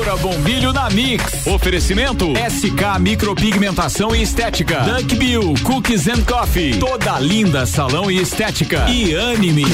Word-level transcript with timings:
Débora 0.00 0.16
Bombilho 0.16 0.72
na 0.72 0.88
Mix. 0.88 1.46
Oferecimento 1.46 2.32
SK 2.34 2.98
Micropigmentação 3.00 4.16
e 4.16 4.22
Estética. 4.22 4.80
Duck 4.80 5.14
Bill 5.16 5.54
Cookies 5.62 6.08
and 6.08 6.22
Coffee. 6.22 6.78
Toda 6.78 7.18
linda 7.18 7.66
salão 7.66 8.10
e 8.10 8.18
estética. 8.18 8.88
E 8.88 9.14
anime. 9.14 9.66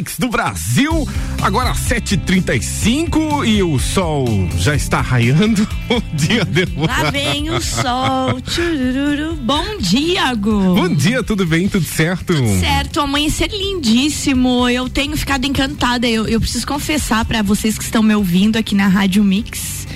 Mix 0.00 0.16
do 0.18 0.28
Brasil, 0.28 1.06
agora 1.42 1.74
7h35 1.74 3.46
e 3.46 3.62
o 3.62 3.78
sol 3.78 4.26
já 4.56 4.74
está 4.74 5.02
raiando. 5.02 5.68
Bom 5.86 6.00
dia, 6.14 6.42
Débora. 6.42 6.90
Lá 6.90 7.10
vem 7.10 7.50
o 7.50 7.60
sol. 7.60 8.40
Tchurururu. 8.40 9.36
Bom 9.36 9.76
dia, 9.78 10.34
Gu. 10.34 10.74
Bom 10.74 10.94
dia, 10.94 11.22
tudo 11.22 11.44
bem? 11.44 11.68
Tudo 11.68 11.84
certo? 11.84 12.32
Certo, 12.60 12.98
amanhecer 12.98 13.50
lindíssimo. 13.50 14.66
Eu 14.70 14.88
tenho 14.88 15.14
ficado 15.18 15.44
encantada. 15.44 16.08
Eu, 16.08 16.26
eu 16.26 16.40
preciso 16.40 16.66
confessar 16.66 17.26
para 17.26 17.42
vocês 17.42 17.76
que 17.76 17.84
estão 17.84 18.02
me 18.02 18.14
ouvindo 18.14 18.56
aqui 18.56 18.74
na 18.74 18.88
Rádio 18.88 19.22
Mix. 19.22 19.86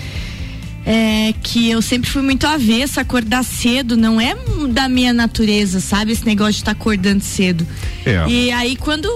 É 0.84 1.32
que 1.42 1.70
eu 1.70 1.80
sempre 1.80 2.10
fui 2.10 2.20
muito 2.20 2.46
avessa, 2.46 3.00
acordar 3.00 3.42
cedo 3.42 3.96
não 3.96 4.20
é 4.20 4.36
da 4.68 4.86
minha 4.86 5.14
natureza, 5.14 5.80
sabe? 5.80 6.12
Esse 6.12 6.26
negócio 6.26 6.52
de 6.52 6.58
estar 6.58 6.74
tá 6.74 6.78
acordando 6.78 7.24
cedo. 7.24 7.66
É. 8.04 8.22
E 8.28 8.52
aí 8.52 8.76
quando 8.76 9.08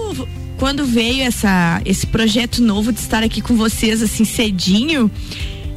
quando 0.59 0.85
veio 0.85 1.23
essa 1.23 1.81
esse 1.85 2.05
projeto 2.05 2.61
novo 2.61 2.91
de 2.91 2.99
estar 2.99 3.23
aqui 3.23 3.41
com 3.41 3.55
vocês 3.55 4.03
assim 4.03 4.25
cedinho, 4.25 5.09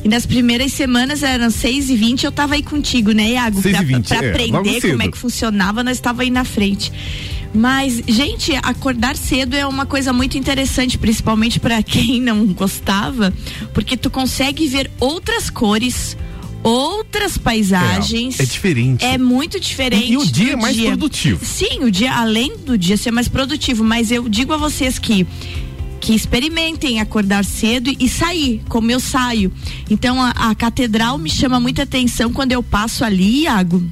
e 0.05 0.09
nas 0.09 0.27
primeiras 0.27 0.73
semanas 0.73 1.23
eram 1.23 1.49
6 1.49 1.89
e 1.89 1.97
20 1.97 2.25
eu 2.25 2.33
tava 2.33 2.55
aí 2.55 2.63
contigo, 2.63 3.13
né, 3.13 3.31
Iago? 3.31 3.63
6 3.63 3.75
pra, 3.75 3.83
e 3.83 3.87
20, 3.87 4.09
pra 4.09 4.17
é, 4.17 4.31
aprender 4.31 4.81
como 4.81 5.03
é 5.03 5.09
que 5.09 5.17
funcionava, 5.17 5.85
nós 5.85 5.97
estava 5.97 6.23
aí 6.23 6.31
na 6.31 6.45
frente. 6.45 6.93
Mas, 7.55 8.03
gente, 8.09 8.53
acordar 8.63 9.15
cedo 9.15 9.55
é 9.55 9.67
uma 9.67 9.87
coisa 9.87 10.13
muito 10.13 10.37
interessante, 10.37 10.99
principalmente 10.99 11.61
para 11.61 11.83
quem 11.83 12.21
não 12.21 12.47
gostava, 12.47 13.33
porque 13.73 13.97
tu 13.97 14.11
consegue 14.11 14.67
ver 14.67 14.91
outras 14.99 15.49
cores, 15.49 16.17
outras 17.13 17.37
paisagens. 17.37 18.41
É, 18.41 18.43
é 18.43 18.47
diferente. 18.47 19.05
É 19.05 19.19
muito 19.19 19.61
diferente. 19.61 20.07
E- 20.07 20.13
e 20.13 20.17
o 20.17 20.25
dia 20.25 20.53
é 20.55 20.57
mais 20.57 20.75
produtivo. 20.81 21.45
Sim, 21.45 21.81
o 21.85 21.91
dia, 21.91 22.15
além 22.15 22.57
do 22.57 22.79
dia 22.79 22.97
ser 22.97 23.11
mais 23.11 23.29
produtivo, 23.29 23.85
mas 23.85 24.11
eu 24.11 24.27
digo 24.29 24.53
a 24.55 24.57
vocês 24.57 24.99
que 24.99 25.27
que 26.01 26.15
experimentem 26.17 26.99
acordar 26.99 27.45
cedo 27.45 27.89
e 27.97 28.09
sair, 28.09 28.61
como 28.69 28.91
eu 28.91 28.99
saio. 28.99 29.53
Então 29.89 30.21
a, 30.21 30.31
a 30.31 30.53
catedral 30.53 31.17
me 31.17 31.31
chama 31.31 31.61
muita 31.61 31.85
atenção 31.85 32.33
quando 32.33 32.51
eu 32.51 32.61
passo 32.61 33.05
ali, 33.05 33.43
Iago. 33.43 33.85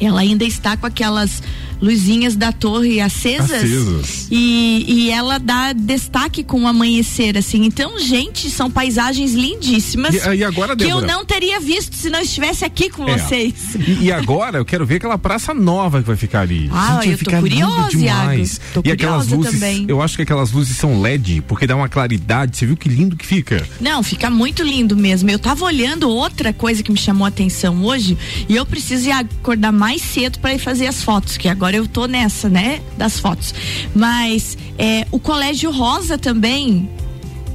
Ela 0.00 0.20
ainda 0.22 0.44
está 0.44 0.76
com 0.76 0.84
aquelas 0.86 1.40
luzinhas 1.80 2.34
da 2.36 2.52
torre 2.52 3.00
acesas. 3.00 3.50
Acesas. 3.64 4.26
E, 4.30 4.84
e 4.88 5.10
ela 5.10 5.38
dá 5.38 5.72
destaque 5.72 6.42
com 6.42 6.62
o 6.62 6.66
amanhecer, 6.68 7.36
assim. 7.38 7.64
Então, 7.64 7.98
gente, 7.98 8.50
são 8.50 8.70
paisagens 8.70 9.32
lindíssimas. 9.34 10.14
E- 10.14 10.36
e 10.36 10.44
agora, 10.44 10.76
que 10.76 10.84
eu 10.88 11.00
não 11.00 11.24
teria 11.24 11.60
visto 11.60 11.94
se 11.96 12.10
não 12.10 12.20
estivesse 12.20 12.64
aqui 12.64 12.90
com 12.90 13.08
É. 13.08 13.16
vocês. 13.18 13.54
E, 13.76 14.04
e 14.06 14.12
agora 14.12 14.58
eu 14.58 14.64
quero 14.64 14.84
ver 14.84 14.96
aquela 14.96 15.18
praça 15.18 15.52
nova 15.54 16.00
que 16.00 16.06
vai 16.06 16.16
ficar 16.16 16.40
ali. 16.40 16.68
Ah, 16.72 17.00
Gente, 17.02 17.24
eu 17.24 17.32
tô 17.32 17.40
curiosa, 17.40 17.88
demais. 17.90 18.56
Iago. 18.56 18.72
Tô 18.74 18.82
e 18.84 18.92
aquelas 18.92 19.28
luzes, 19.28 19.52
também. 19.54 19.84
eu 19.88 20.02
acho 20.02 20.16
que 20.16 20.22
aquelas 20.22 20.50
luzes 20.52 20.76
são 20.76 21.00
LED, 21.00 21.42
porque 21.46 21.66
dá 21.66 21.76
uma 21.76 21.88
claridade. 21.88 22.56
Você 22.56 22.66
viu 22.66 22.76
que 22.76 22.88
lindo 22.88 23.16
que 23.16 23.26
fica? 23.26 23.66
Não, 23.80 24.02
fica 24.02 24.28
muito 24.30 24.62
lindo 24.62 24.96
mesmo. 24.96 25.30
Eu 25.30 25.38
tava 25.38 25.64
olhando 25.64 26.08
outra 26.08 26.52
coisa 26.52 26.82
que 26.82 26.90
me 26.90 26.98
chamou 26.98 27.24
a 27.24 27.28
atenção 27.28 27.84
hoje 27.84 28.16
e 28.48 28.54
eu 28.56 28.64
preciso 28.66 29.08
ir 29.08 29.12
acordar 29.12 29.72
mais 29.72 30.02
cedo 30.02 30.38
para 30.38 30.54
ir 30.54 30.58
fazer 30.58 30.86
as 30.86 31.02
fotos, 31.02 31.36
que 31.36 31.48
agora 31.48 31.67
eu 31.76 31.86
tô 31.86 32.06
nessa, 32.06 32.48
né, 32.48 32.80
das 32.96 33.18
fotos. 33.18 33.54
Mas 33.94 34.56
é, 34.78 35.06
o 35.10 35.18
Colégio 35.18 35.70
Rosa 35.70 36.18
também 36.18 36.88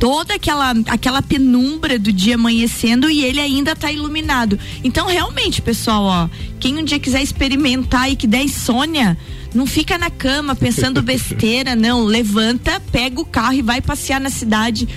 toda 0.03 0.33
aquela 0.33 0.71
aquela 0.87 1.21
penumbra 1.21 1.97
do 1.97 2.11
dia 2.11 2.35
amanhecendo 2.35 3.09
e 3.09 3.23
ele 3.23 3.39
ainda 3.39 3.73
tá 3.73 3.89
iluminado. 3.89 4.59
Então, 4.83 5.07
realmente, 5.07 5.61
pessoal, 5.61 6.03
ó, 6.03 6.29
quem 6.59 6.77
um 6.77 6.83
dia 6.83 6.99
quiser 6.99 7.21
experimentar 7.21 8.11
e 8.11 8.17
que 8.17 8.27
der 8.27 8.43
insônia, 8.43 9.17
não 9.53 9.65
fica 9.65 9.97
na 9.97 10.09
cama 10.09 10.55
pensando 10.55 10.99
besteira, 11.03 11.73
não. 11.73 12.03
Levanta, 12.03 12.81
pega 12.91 13.21
o 13.21 13.25
carro 13.25 13.53
e 13.53 13.61
vai 13.61 13.79
passear 13.79 14.19
na 14.19 14.29
cidade. 14.29 14.89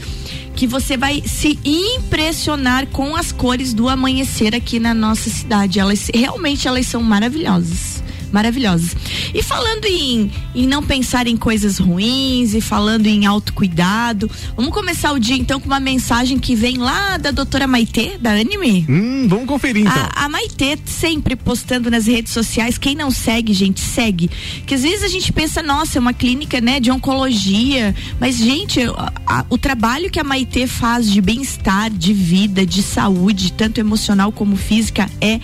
Que 0.56 0.66
você 0.66 0.96
vai 0.96 1.22
se 1.24 1.56
impressionar 1.64 2.88
com 2.88 3.14
as 3.14 3.30
cores 3.30 3.72
do 3.72 3.88
amanhecer 3.88 4.56
aqui 4.56 4.80
na 4.80 4.92
nossa 4.92 5.30
cidade. 5.30 5.78
Elas 5.78 6.10
realmente 6.12 6.66
elas 6.66 6.86
são 6.86 7.00
maravilhosas 7.00 7.95
maravilhosas. 8.32 8.94
E 9.34 9.42
falando 9.42 9.84
em, 9.86 10.30
em 10.54 10.66
não 10.66 10.82
pensar 10.82 11.26
em 11.26 11.36
coisas 11.36 11.78
ruins 11.78 12.54
e 12.54 12.60
falando 12.60 13.06
em 13.06 13.26
autocuidado, 13.26 14.30
vamos 14.56 14.72
começar 14.72 15.12
o 15.12 15.18
dia 15.18 15.36
então 15.36 15.60
com 15.60 15.66
uma 15.66 15.80
mensagem 15.80 16.38
que 16.38 16.54
vem 16.54 16.76
lá 16.78 17.16
da 17.16 17.30
doutora 17.30 17.66
Maitê, 17.66 18.16
da 18.18 18.32
Anime. 18.32 18.86
Hum, 18.88 19.26
vamos 19.28 19.46
conferir 19.46 19.82
então. 19.86 19.92
A, 20.14 20.24
a 20.24 20.28
Maitê 20.28 20.78
sempre 20.84 21.36
postando 21.36 21.90
nas 21.90 22.06
redes 22.06 22.32
sociais, 22.32 22.78
quem 22.78 22.94
não 22.94 23.10
segue, 23.10 23.52
gente, 23.52 23.80
segue. 23.80 24.30
Que 24.66 24.74
às 24.74 24.82
vezes 24.82 25.02
a 25.02 25.08
gente 25.08 25.32
pensa, 25.32 25.62
nossa, 25.62 25.98
é 25.98 26.00
uma 26.00 26.12
clínica, 26.12 26.60
né, 26.60 26.80
de 26.80 26.90
oncologia, 26.90 27.94
mas 28.20 28.36
gente, 28.36 28.80
a- 28.82 29.12
a- 29.26 29.44
o 29.50 29.58
trabalho 29.58 30.10
que 30.10 30.18
a 30.20 30.24
Maitê 30.24 30.66
faz 30.66 31.10
de 31.10 31.20
bem-estar, 31.20 31.90
de 31.90 32.12
vida, 32.12 32.64
de 32.66 32.82
saúde, 32.82 33.52
tanto 33.52 33.78
emocional 33.78 34.32
como 34.32 34.56
física, 34.56 35.08
é 35.20 35.40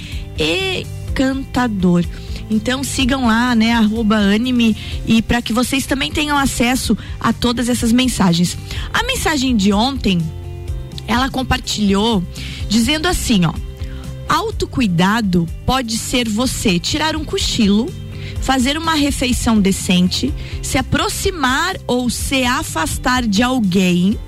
encantador. 1.09 2.05
Então 2.53 2.85
sigam 2.85 3.27
lá, 3.27 3.55
né, 3.55 3.73
arroba 3.73 4.17
anime 4.17 4.77
e 5.07 5.23
para 5.23 5.41
que 5.41 5.55
vocês 5.55 5.87
também 5.87 6.13
tenham 6.13 6.37
acesso 6.37 6.97
a 7.19 7.33
todas 7.33 7.71
essas 7.71 7.91
mensagens. 7.93 8.59
A 8.93 9.03
mensagem 9.05 9.57
de 9.57 9.73
ontem, 9.73 10.21
ela 11.09 11.31
compartilhou 11.31 12.23
dizendo 12.69 13.09
assim, 13.09 13.47
ó: 13.47 13.55
Autocuidado 14.29 15.49
pode 15.65 15.97
ser 15.97 16.29
você 16.29 16.79
tirar 16.79 17.17
um 17.17 17.25
cochilo, 17.25 17.91
fazer 18.43 18.77
uma 18.77 18.95
refeição 18.95 19.59
decente, 19.59 20.33
se 20.61 20.77
aproximar 20.77 21.79
ou 21.87 22.11
se 22.11 22.45
afastar 22.45 23.27
de 23.27 23.43
alguém, 23.43 24.19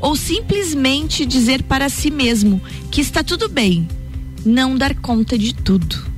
ou 0.00 0.14
simplesmente 0.14 1.26
dizer 1.26 1.64
para 1.64 1.88
si 1.88 2.12
mesmo 2.12 2.62
que 2.92 3.00
está 3.00 3.24
tudo 3.24 3.48
bem, 3.48 3.88
não 4.46 4.78
dar 4.78 4.94
conta 4.94 5.36
de 5.36 5.52
tudo. 5.52 6.09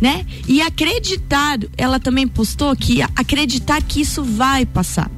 Né? 0.00 0.24
E 0.46 0.60
acreditar, 0.62 1.58
ela 1.76 1.98
também 1.98 2.26
postou 2.28 2.74
que 2.76 3.02
acreditar 3.02 3.82
que 3.82 4.00
isso 4.00 4.22
vai 4.22 4.64
passar. 4.64 5.10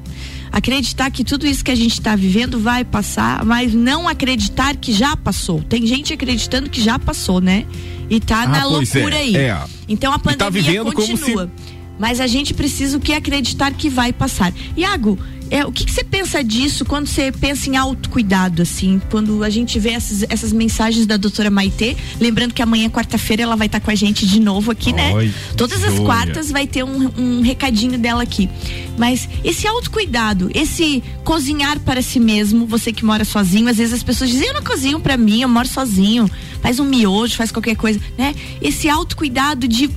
Acreditar 0.52 1.10
que 1.10 1.22
tudo 1.22 1.46
isso 1.46 1.62
que 1.64 1.70
a 1.70 1.74
gente 1.76 1.92
está 1.92 2.16
vivendo 2.16 2.58
vai 2.58 2.84
passar, 2.84 3.44
mas 3.44 3.72
não 3.72 4.08
acreditar 4.08 4.74
que 4.76 4.92
já 4.92 5.16
passou. 5.16 5.62
Tem 5.62 5.86
gente 5.86 6.12
acreditando 6.12 6.69
que 6.69 6.82
já 6.82 6.98
passou, 6.98 7.40
né? 7.40 7.64
E 8.08 8.19
tá 8.19 8.42
Ah, 8.42 8.48
na 8.48 8.62
pois 8.62 8.92
loucura 8.92 9.14
é, 9.16 9.20
aí. 9.20 9.36
é. 9.36 9.58
Então 9.88 10.12
a 10.12 10.19
tá 10.19 10.36
pandemia 10.46 10.82
como 10.82 10.92
continua. 10.92 11.50
Mas 11.98 12.19
a 12.19 12.26
gente 12.26 12.54
precisa 12.54 12.96
o 12.96 13.00
que 13.00 13.12
acreditar 13.12 13.72
que 13.74 13.88
vai 13.90 14.12
passar. 14.12 14.52
Iago, 14.76 15.19
é, 15.50 15.66
o 15.66 15.72
que, 15.72 15.84
que 15.84 15.91
você 15.91 16.05
pensa 16.05 16.44
disso 16.44 16.84
quando 16.84 17.09
você 17.09 17.33
pensa 17.33 17.69
em 17.69 17.77
autocuidado, 17.77 18.62
assim? 18.62 19.00
Quando 19.11 19.43
a 19.43 19.50
gente 19.50 19.78
vê 19.78 19.91
essas, 19.91 20.25
essas 20.28 20.53
mensagens 20.53 21.06
da 21.06 21.16
doutora 21.16 21.50
Maitê, 21.50 21.97
lembrando 22.21 22.55
que 22.55 22.62
amanhã, 22.62 22.88
quarta-feira, 22.88 23.43
ela 23.43 23.56
vai 23.56 23.66
estar 23.66 23.81
com 23.81 23.91
a 23.91 23.94
gente 23.94 24.27
de 24.27 24.38
novo 24.38 24.71
aqui, 24.71 24.93
né? 24.93 25.12
Oi, 25.12 25.34
Todas 25.56 25.83
as 25.83 25.99
quartas 25.99 26.50
vai 26.50 26.66
ter 26.66 26.84
um, 26.84 27.11
um 27.19 27.41
recadinho 27.43 27.99
dela 27.99 28.22
aqui. 28.22 28.49
Mas 28.97 29.28
esse 29.43 29.66
autocuidado, 29.66 30.50
esse 30.55 31.03
cozinhar 31.25 31.81
para 31.81 32.00
si 32.00 32.21
mesmo, 32.21 32.65
você 32.65 32.93
que 32.93 33.05
mora 33.05 33.25
sozinho, 33.25 33.69
às 33.69 33.77
vezes 33.77 33.94
as 33.94 34.03
pessoas 34.03 34.31
dizem, 34.31 34.49
eu 34.49 34.55
não 34.55 34.62
cozinho 34.62 35.00
para 35.00 35.17
mim, 35.17 35.43
eu 35.43 35.49
moro 35.49 35.67
sozinho, 35.67 36.31
faz 36.62 36.78
um 36.78 36.84
miojo, 36.84 37.34
faz 37.34 37.50
qualquer 37.50 37.77
coisa, 37.77 38.00
né? 38.17 38.34
Esse 38.62 38.88
autocuidado 38.88 39.67
de 39.67 39.91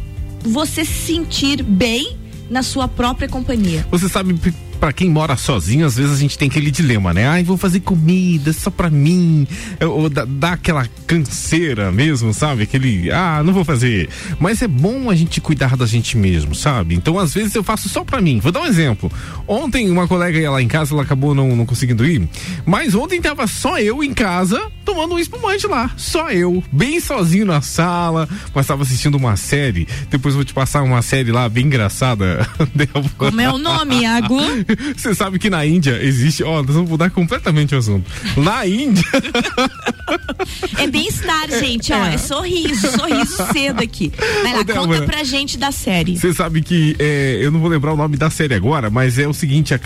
você 0.44 0.84
se 0.84 1.14
sentir 1.14 1.62
bem 1.62 2.18
na 2.50 2.64
sua 2.64 2.88
própria 2.88 3.28
companhia. 3.28 3.86
Você 3.90 4.10
sabe, 4.10 4.36
p- 4.84 4.88
pra 4.88 4.92
quem 4.92 5.10
mora 5.10 5.38
sozinho, 5.38 5.86
às 5.86 5.96
vezes 5.96 6.12
a 6.14 6.20
gente 6.20 6.38
tem 6.38 6.50
aquele 6.50 6.70
dilema, 6.70 7.14
né? 7.14 7.26
Ai, 7.26 7.42
vou 7.44 7.56
fazer 7.56 7.80
comida 7.80 8.52
só 8.52 8.70
pra 8.70 8.90
mim. 8.90 9.48
É, 9.80 9.86
Ou 9.86 10.10
dá, 10.10 10.52
aquela 10.52 10.86
canseira 11.08 11.90
mesmo, 11.90 12.34
sabe? 12.34 12.64
Aquele, 12.64 13.10
ah, 13.12 13.42
não 13.46 13.54
vou 13.54 13.64
fazer. 13.64 14.10
Mas 14.40 14.62
é 14.62 14.68
bom 14.68 15.10
a 15.10 15.16
gente 15.16 15.40
cuidar 15.40 15.78
da 15.78 15.86
gente 15.86 16.18
mesmo, 16.18 16.54
sabe? 16.54 16.96
Então, 16.96 17.18
às 17.18 17.34
vezes 17.34 17.56
eu 17.56 17.64
faço 17.64 17.88
só 17.88 18.04
pra 18.04 18.20
mim. 18.20 18.40
Vou 18.42 18.52
dar 18.52 18.62
um 18.62 18.66
exemplo. 18.66 19.10
Ontem, 19.48 19.90
uma 19.90 20.06
colega 20.08 20.38
ia 20.38 20.52
lá 20.52 20.62
em 20.62 20.68
casa, 20.68 20.94
ela 20.94 21.04
acabou 21.04 21.34
não, 21.34 21.56
não 21.56 21.66
conseguindo 21.66 22.06
ir. 22.06 22.28
Mas 22.66 22.94
ontem 22.94 23.22
tava 23.22 23.48
só 23.48 23.80
eu 23.80 24.04
em 24.04 24.14
casa, 24.14 24.62
tomando 24.84 25.14
um 25.16 25.20
espumante 25.20 25.66
lá. 25.66 25.92
Só 25.96 26.30
eu, 26.30 26.62
bem 26.72 27.00
sozinho 27.00 27.46
na 27.46 27.62
sala, 27.62 28.28
mas 28.54 28.68
tava 28.68 28.84
assistindo 28.84 29.16
uma 29.16 29.38
série. 29.38 29.88
Depois 30.10 30.36
vou 30.36 30.44
te 30.44 30.54
passar 30.54 30.84
uma 30.84 31.02
série 31.02 31.32
lá 31.32 31.48
bem 31.48 31.66
engraçada. 31.68 32.46
Débora. 32.76 33.10
Como 33.18 33.40
é 33.42 33.50
o 33.52 33.58
nome, 33.58 34.02
Iago? 34.02 34.38
Você 34.96 35.14
sabe 35.14 35.40
que 35.40 35.50
na 35.50 35.66
Índia 35.66 36.00
existe. 36.02 36.44
Ó, 36.44 36.62
nós 36.64 36.76
vamos 36.76 36.90
mudar 36.90 37.10
completamente 37.10 37.76
o 37.76 37.78
assunto. 37.78 38.10
Na 38.38 38.66
Índia. 38.66 39.04
é 40.78 40.88
bem-estar, 40.88 41.50
gente, 41.60 41.92
ó. 41.94 42.06
É. 42.06 42.16
é 42.16 42.18
sorriso, 42.18 42.92
sorriso 42.92 43.36
cedo 43.52 43.82
aqui. 43.82 44.12
Vai 44.44 44.54
lá, 44.54 44.62
Ô, 44.62 44.88
conta 44.88 45.04
pra 45.04 45.24
gente 45.24 45.58
da 45.58 45.72
série. 45.72 46.18
Você 46.18 46.34
sabe 46.34 46.62
que 46.62 46.96
é, 47.00 47.40
eu 47.42 47.52
não 47.52 47.60
vou 47.60 47.70
lembrar 47.70 47.94
o 47.94 47.98
nome 47.98 48.18
da 48.18 48.30
série 48.30 48.54
agora, 48.54 48.90
mas 48.90 49.18
é 49.18 49.28
o 49.28 49.34
seguinte: 49.34 49.74
é 49.74 49.80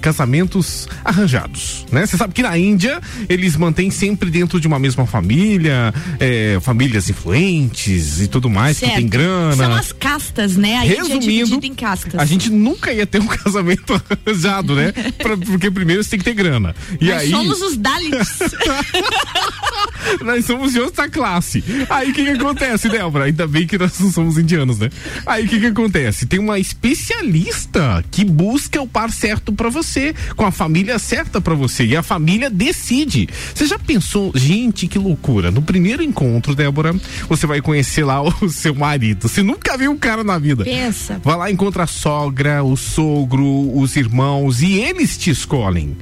casamentos 0.00 0.88
arranjados. 1.04 1.86
né? 1.90 2.06
Você 2.06 2.16
sabe 2.16 2.34
que 2.34 2.42
na 2.42 2.56
Índia 2.56 3.00
eles 3.28 3.56
mantêm 3.56 3.90
sempre 3.90 4.30
dentro 4.30 4.60
de 4.60 4.66
uma 4.66 4.78
mesma 4.78 5.06
família, 5.06 5.92
é, 6.18 6.58
famílias 6.60 7.08
influentes 7.08 8.20
e 8.20 8.28
tudo 8.28 8.48
mais, 8.48 8.76
certo. 8.76 8.92
que 8.92 8.98
tem 8.98 9.08
grana. 9.08 9.56
São 9.56 9.74
as 9.74 9.92
castas, 9.92 10.56
né? 10.56 10.76
A 10.76 10.80
Resumindo, 10.80 11.64
em 11.64 11.74
castas. 11.74 12.14
a 12.14 12.24
gente 12.24 12.50
nunca 12.50 12.92
ia 12.92 13.06
ter 13.06 13.20
um 13.20 13.26
casamento 13.28 14.00
arranjado, 14.28 14.74
né? 14.74 14.92
pra, 15.18 15.36
porque 15.36 15.70
primeiro 15.70 16.02
você 16.02 16.10
tem 16.10 16.18
que 16.18 16.24
ter 16.24 16.34
grana. 16.34 16.74
E 17.00 17.06
Nós 17.06 17.22
aí... 17.22 17.30
somos 17.30 17.60
os 17.62 17.76
Dalits. 17.76 18.38
nós 20.24 20.44
somos 20.44 20.72
de 20.72 20.80
outra 20.80 21.08
classe. 21.08 21.62
Aí 21.88 22.10
o 22.10 22.14
que 22.14 22.24
que 22.24 22.30
acontece, 22.30 22.88
Débora? 22.88 23.24
Ainda 23.24 23.46
bem 23.46 23.66
que 23.66 23.78
nós 23.78 23.98
não 23.98 24.10
somos 24.10 24.38
indianos, 24.38 24.78
né? 24.78 24.90
Aí 25.26 25.44
o 25.44 25.48
que 25.48 25.60
que 25.60 25.66
acontece? 25.66 26.26
Tem 26.26 26.38
uma 26.38 26.58
especialista 26.58 28.04
que 28.10 28.24
busca 28.24 28.80
o 28.80 28.86
par 28.86 29.10
certo 29.10 29.52
para 29.52 29.68
você, 29.68 30.14
com 30.36 30.46
a 30.46 30.50
família 30.50 30.98
certa 30.98 31.40
para 31.40 31.54
você 31.54 31.84
e 31.84 31.96
a 31.96 32.02
família 32.02 32.50
decide. 32.50 33.28
Você 33.54 33.66
já 33.66 33.78
pensou, 33.78 34.32
gente, 34.34 34.86
que 34.86 34.98
loucura? 34.98 35.50
No 35.50 35.62
primeiro 35.62 36.02
encontro, 36.02 36.54
Débora, 36.54 36.94
você 37.28 37.46
vai 37.46 37.60
conhecer 37.60 38.04
lá 38.04 38.22
o 38.22 38.48
seu 38.48 38.74
marido. 38.74 39.28
Você 39.28 39.42
nunca 39.42 39.76
viu 39.76 39.90
um 39.90 39.98
cara 39.98 40.24
na 40.24 40.38
vida. 40.38 40.64
Pensa. 40.64 41.20
Vai 41.22 41.36
lá 41.36 41.50
encontra 41.50 41.84
a 41.84 41.86
sogra, 41.86 42.62
o 42.62 42.76
sogro, 42.76 43.76
os 43.76 43.92
irmãos 44.08 44.62
e 44.62 44.78
eles 44.78 45.18
te 45.18 45.30
escolhem. 45.30 45.94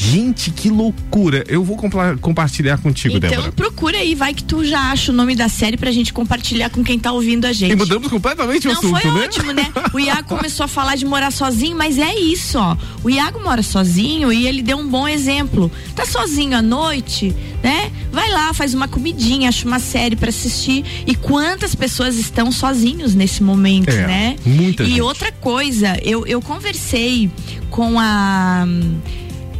Gente, 0.00 0.52
que 0.52 0.70
loucura. 0.70 1.42
Eu 1.48 1.64
vou 1.64 1.76
compartilhar 2.20 2.78
contigo, 2.78 3.16
então, 3.16 3.28
Débora. 3.28 3.48
Então 3.48 3.52
procura 3.52 3.98
aí, 3.98 4.14
vai 4.14 4.32
que 4.32 4.44
tu 4.44 4.64
já 4.64 4.92
acha 4.92 5.10
o 5.10 5.14
nome 5.14 5.34
da 5.34 5.48
série 5.48 5.76
pra 5.76 5.90
gente 5.90 6.12
compartilhar 6.12 6.70
com 6.70 6.84
quem 6.84 7.00
tá 7.00 7.10
ouvindo 7.10 7.46
a 7.46 7.52
gente. 7.52 7.72
E 7.72 7.76
mudamos 7.76 8.06
completamente 8.06 8.68
Não, 8.68 8.74
o 8.74 8.78
assunto, 8.78 9.00
foi 9.00 9.10
né? 9.10 9.24
ótimo, 9.24 9.52
né? 9.52 9.72
O 9.92 9.98
Iago 9.98 10.28
começou 10.28 10.62
a 10.62 10.68
falar 10.68 10.94
de 10.94 11.04
morar 11.04 11.32
sozinho, 11.32 11.76
mas 11.76 11.98
é 11.98 12.14
isso, 12.14 12.58
ó. 12.58 12.76
O 13.02 13.10
Iago 13.10 13.42
mora 13.42 13.60
sozinho 13.60 14.32
e 14.32 14.46
ele 14.46 14.62
deu 14.62 14.78
um 14.78 14.86
bom 14.86 15.08
exemplo. 15.08 15.70
Tá 15.96 16.06
sozinho 16.06 16.56
à 16.56 16.62
noite, 16.62 17.34
né? 17.60 17.90
Vai 18.12 18.30
lá, 18.30 18.54
faz 18.54 18.74
uma 18.74 18.86
comidinha, 18.86 19.48
acha 19.48 19.66
uma 19.66 19.80
série 19.80 20.14
para 20.14 20.28
assistir. 20.28 20.84
E 21.08 21.16
quantas 21.16 21.74
pessoas 21.74 22.16
estão 22.16 22.52
sozinhos 22.52 23.16
nesse 23.16 23.42
momento, 23.42 23.90
é, 23.90 24.06
né? 24.06 24.36
Muita 24.46 24.84
e 24.84 24.90
gente. 24.90 25.00
outra 25.00 25.32
coisa, 25.32 25.98
eu, 26.04 26.24
eu 26.24 26.40
conversei 26.40 27.28
com 27.68 27.98
a 27.98 28.64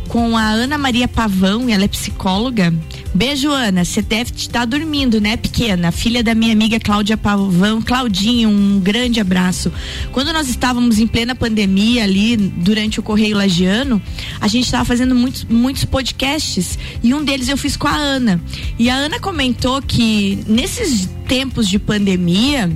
com 0.09 0.37
a 0.37 0.49
Ana 0.49 0.79
Maria 0.79 1.07
Pavão, 1.07 1.69
ela 1.69 1.85
é 1.85 1.89
psicóloga. 1.89 2.73
Beijo, 3.15 3.51
Ana. 3.51 3.85
Você 3.85 4.01
deve 4.01 4.33
estar 4.35 4.65
dormindo, 4.65 5.21
né, 5.21 5.37
pequena? 5.37 5.93
Filha 5.93 6.23
da 6.23 6.35
minha 6.35 6.53
amiga 6.53 6.81
Cláudia 6.81 7.17
Pavão. 7.17 7.83
Claudinha, 7.83 8.49
um 8.49 8.81
grande 8.81 9.21
abraço. 9.21 9.71
Quando 10.11 10.33
nós 10.33 10.49
estávamos 10.49 10.99
em 10.99 11.07
plena 11.07 11.35
pandemia 11.35 12.05
ali, 12.05 12.37
durante 12.37 12.99
o 12.99 13.03
Correio 13.03 13.37
Lagiano, 13.37 14.01
a 14.41 14.49
gente 14.49 14.65
estava 14.65 14.85
fazendo 14.85 15.15
muitos, 15.15 15.45
muitos 15.45 15.85
podcasts 15.85 16.79
e 17.03 17.13
um 17.13 17.23
deles 17.23 17.49
eu 17.49 17.57
fiz 17.57 17.77
com 17.77 17.87
a 17.87 17.97
Ana. 17.97 18.41
E 18.79 18.89
a 18.89 18.95
Ana 18.95 19.21
comentou 19.21 19.83
que 19.83 20.43
nesses 20.49 21.09
tempos 21.29 21.69
de 21.69 21.79
pandemia, 21.79 22.71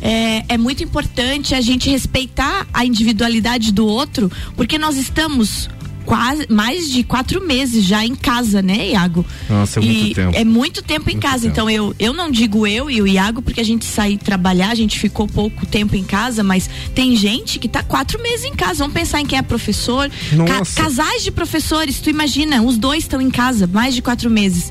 é, 0.00 0.44
é, 0.48 0.58
muito 0.58 0.82
importante 0.82 1.54
a 1.54 1.60
gente 1.60 1.90
respeitar 1.90 2.66
a 2.72 2.84
individualidade 2.84 3.72
do 3.72 3.86
outro, 3.86 4.30
porque 4.56 4.78
nós 4.78 4.96
estamos 4.96 5.68
quase 6.12 6.46
mais 6.50 6.90
de 6.90 7.02
quatro 7.02 7.40
meses 7.46 7.82
já 7.86 8.04
em 8.04 8.14
casa, 8.14 8.60
né, 8.60 8.90
Iago? 8.90 9.24
Nossa, 9.48 9.80
é 9.80 9.82
muito 9.82 10.14
tempo. 10.14 10.36
É 10.36 10.44
muito 10.44 10.82
tempo 10.82 11.08
em 11.08 11.14
muito 11.14 11.22
casa. 11.22 11.44
Tempo. 11.44 11.52
Então 11.52 11.70
eu, 11.70 11.94
eu 11.98 12.12
não 12.12 12.30
digo 12.30 12.66
eu 12.66 12.90
e 12.90 13.00
o 13.00 13.06
Iago 13.06 13.40
porque 13.40 13.62
a 13.62 13.64
gente 13.64 13.86
sai 13.86 14.18
trabalhar, 14.18 14.68
a 14.68 14.74
gente 14.74 14.98
ficou 14.98 15.26
pouco 15.26 15.64
tempo 15.64 15.96
em 15.96 16.04
casa, 16.04 16.42
mas 16.42 16.68
tem 16.94 17.16
gente 17.16 17.58
que 17.58 17.66
tá 17.66 17.82
quatro 17.82 18.22
meses 18.22 18.44
em 18.44 18.54
casa. 18.54 18.80
Vamos 18.80 18.92
pensar 18.92 19.22
em 19.22 19.26
quem 19.26 19.38
é 19.38 19.42
professor. 19.42 20.10
Ca 20.46 20.82
casais 20.82 21.24
de 21.24 21.30
professores, 21.30 21.98
tu 21.98 22.10
imagina, 22.10 22.60
os 22.60 22.76
dois 22.76 23.04
estão 23.04 23.18
em 23.18 23.30
casa 23.30 23.66
mais 23.66 23.94
de 23.94 24.02
quatro 24.02 24.28
meses. 24.28 24.70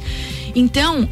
Então, 0.55 1.09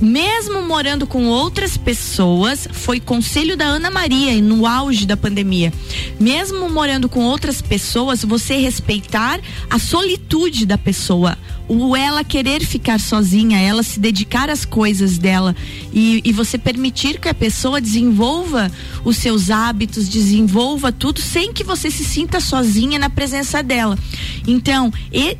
mesmo 0.00 0.62
morando 0.62 1.06
com 1.06 1.26
outras 1.26 1.76
pessoas, 1.76 2.66
foi 2.72 3.00
conselho 3.00 3.56
da 3.56 3.64
Ana 3.64 3.90
Maria 3.90 4.40
no 4.40 4.66
auge 4.66 5.06
da 5.06 5.16
pandemia. 5.16 5.72
Mesmo 6.18 6.68
morando 6.68 7.08
com 7.08 7.20
outras 7.24 7.60
pessoas, 7.60 8.24
você 8.24 8.56
respeitar 8.56 9.40
a 9.68 9.78
solitude 9.78 10.66
da 10.66 10.78
pessoa, 10.78 11.36
o 11.68 11.96
ela 11.96 12.22
querer 12.22 12.64
ficar 12.64 13.00
sozinha, 13.00 13.58
ela 13.58 13.82
se 13.82 13.98
dedicar 13.98 14.50
às 14.50 14.64
coisas 14.64 15.18
dela 15.18 15.56
e, 15.92 16.20
e 16.24 16.32
você 16.32 16.58
permitir 16.58 17.18
que 17.18 17.28
a 17.28 17.34
pessoa 17.34 17.80
desenvolva 17.80 18.70
os 19.04 19.16
seus 19.16 19.50
hábitos, 19.50 20.08
desenvolva 20.08 20.92
tudo 20.92 21.20
sem 21.20 21.52
que 21.52 21.64
você 21.64 21.90
se 21.90 22.04
sinta 22.04 22.40
sozinha 22.40 22.98
na 22.98 23.08
presença 23.08 23.62
dela. 23.62 23.98
Então, 24.46 24.92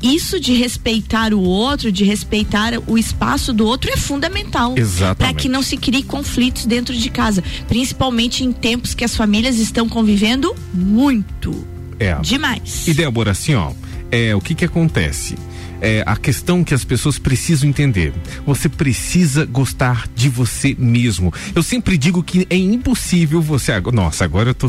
isso 0.03 0.41
de 0.41 0.55
respeitar 0.55 1.35
o 1.35 1.41
outro, 1.41 1.93
de 1.93 2.05
respeitar 2.05 2.73
o 2.87 2.97
espaço 2.97 3.53
do 3.53 3.67
outro 3.67 3.91
é 3.93 3.97
fundamental 3.97 4.75
para 5.19 5.33
que 5.35 5.49
não 5.49 5.63
se 5.63 5.77
crie 5.77 6.03
conflitos 6.03 6.65
dentro 6.65 6.95
de 6.95 7.11
casa, 7.11 7.43
principalmente 7.69 8.45
em 8.45 8.53
tempos 8.53 8.95
que 8.95 9.05
as 9.05 9.15
famílias 9.15 9.59
estão 9.59 9.89
convivendo 9.89 10.55
muito. 10.73 11.67
É. 11.99 12.15
Demais. 12.21 12.87
E 12.89 12.95
Débora, 12.95 13.31
assim, 13.31 13.55
ó, 13.55 13.73
é, 14.11 14.35
o 14.35 14.41
que 14.41 14.55
que 14.55 14.65
acontece? 14.65 15.37
É, 15.85 16.03
a 16.07 16.17
questão 16.17 16.65
que 16.65 16.73
as 16.73 16.83
pessoas 16.83 17.19
precisam 17.19 17.69
entender. 17.69 18.13
Você 18.47 18.69
precisa 18.69 19.45
gostar 19.45 20.09
de 20.15 20.31
você 20.31 20.75
mesmo. 20.79 21.33
Eu 21.55 21.63
sempre 21.63 21.99
digo 21.99 22.23
que 22.23 22.47
é 22.49 22.57
impossível 22.57 23.43
você. 23.43 23.79
Nossa, 23.93 24.25
agora 24.25 24.51
eu 24.51 24.55
tô 24.55 24.69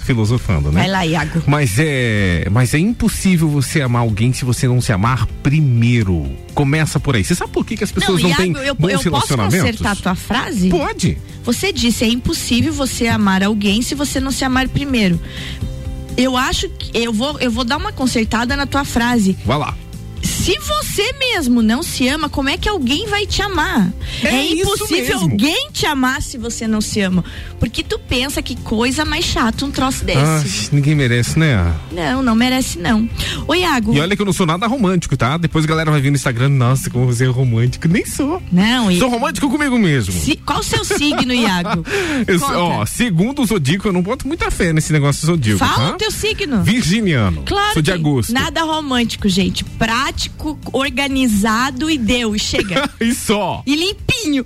filosofando, 0.00 0.72
né? 0.72 0.80
Vai 0.80 0.90
lá, 0.90 1.06
Iago. 1.06 1.42
Mas 1.46 1.74
é, 1.78 2.48
mas 2.50 2.72
é 2.72 2.78
impossível 2.78 3.48
você 3.48 3.82
amar 3.82 4.02
alguém 4.02 4.32
se 4.32 4.44
você 4.44 4.66
não 4.66 4.80
se 4.80 4.90
amar 4.90 5.26
primeiro. 5.42 6.26
Começa 6.54 6.98
por 6.98 7.14
aí. 7.14 7.24
Você 7.24 7.34
sabe 7.34 7.52
por 7.52 7.66
que, 7.66 7.76
que 7.76 7.84
as 7.84 7.92
pessoas 7.92 8.22
não, 8.22 8.30
não 8.30 8.36
Iago, 8.36 8.54
têm 8.54 8.66
eu, 8.66 8.74
bons 8.74 8.90
eu 8.90 9.00
relacionamentos? 9.00 9.58
Posso 9.58 9.72
consertar 9.72 9.90
a 9.90 9.96
tua 9.96 10.14
frase? 10.14 10.68
Pode. 10.70 11.18
Você 11.44 11.72
disse 11.72 12.04
é 12.04 12.08
impossível 12.08 12.72
você 12.72 13.06
amar 13.06 13.42
alguém 13.42 13.82
se 13.82 13.94
você 13.94 14.18
não 14.18 14.30
se 14.30 14.44
amar 14.44 14.68
primeiro. 14.68 15.20
Eu 16.16 16.36
acho 16.36 16.68
que 16.70 16.96
eu 16.96 17.12
vou 17.12 17.38
eu 17.40 17.50
vou 17.50 17.64
dar 17.64 17.76
uma 17.76 17.92
consertada 17.92 18.56
na 18.56 18.66
tua 18.66 18.84
frase. 18.84 19.36
Vai 19.44 19.58
lá 19.58 19.76
se 20.44 20.58
você 20.58 21.10
mesmo 21.14 21.62
não 21.62 21.82
se 21.82 22.06
ama, 22.06 22.28
como 22.28 22.50
é 22.50 22.58
que 22.58 22.68
alguém 22.68 23.06
vai 23.06 23.26
te 23.26 23.40
amar? 23.40 23.90
É, 24.22 24.28
é 24.28 24.52
impossível 24.52 25.20
alguém 25.20 25.70
te 25.72 25.86
amar 25.86 26.20
se 26.20 26.36
você 26.36 26.68
não 26.68 26.82
se 26.82 27.00
ama. 27.00 27.24
Porque 27.58 27.82
tu 27.82 27.98
pensa 27.98 28.42
que 28.42 28.54
coisa 28.54 29.06
mais 29.06 29.24
chata 29.24 29.64
um 29.64 29.70
troço 29.70 30.04
desse. 30.04 30.20
Ah, 30.20 30.68
ninguém 30.70 30.94
merece, 30.94 31.38
né? 31.38 31.74
Não, 31.90 32.22
não 32.22 32.34
merece 32.34 32.78
não. 32.78 33.08
Ô 33.48 33.54
Iago. 33.54 33.94
E 33.94 34.00
olha 34.00 34.14
que 34.14 34.20
eu 34.20 34.26
não 34.26 34.34
sou 34.34 34.44
nada 34.44 34.66
romântico, 34.66 35.16
tá? 35.16 35.38
Depois 35.38 35.64
a 35.64 35.68
galera 35.68 35.90
vai 35.90 36.02
vir 36.02 36.10
no 36.10 36.16
Instagram, 36.16 36.50
nossa, 36.50 36.90
como 36.90 37.06
você 37.06 37.24
é 37.24 37.28
romântico. 37.28 37.88
Nem 37.88 38.04
sou. 38.04 38.42
Não, 38.52 38.94
Sou 38.98 39.08
romântico 39.08 39.48
comigo 39.48 39.78
mesmo. 39.78 40.12
Se, 40.12 40.36
qual 40.36 40.60
o 40.60 40.62
seu 40.62 40.84
signo, 40.84 41.32
Iago? 41.32 41.82
eu, 42.28 42.38
ó, 42.42 42.84
segundo 42.84 43.40
o 43.40 43.46
Zodíaco, 43.46 43.88
eu 43.88 43.94
não 43.94 44.02
boto 44.02 44.28
muita 44.28 44.50
fé 44.50 44.74
nesse 44.74 44.92
negócio 44.92 45.22
do 45.22 45.26
Zodíaco. 45.28 45.60
Fala 45.60 45.88
tá? 45.88 45.94
o 45.94 45.96
teu 45.96 46.10
signo. 46.10 46.62
Virginiano. 46.62 47.44
Claro. 47.46 47.72
Sou 47.72 47.82
de 47.82 47.92
agosto. 47.92 48.30
Nada 48.30 48.62
romântico, 48.62 49.26
gente. 49.26 49.64
Prático, 49.64 50.33
organizado 50.72 51.90
e 51.90 51.98
deu. 51.98 52.34
E 52.34 52.38
chega. 52.38 52.88
e 53.00 53.14
só. 53.14 53.62
E 53.66 53.74
limpinho. 53.76 54.44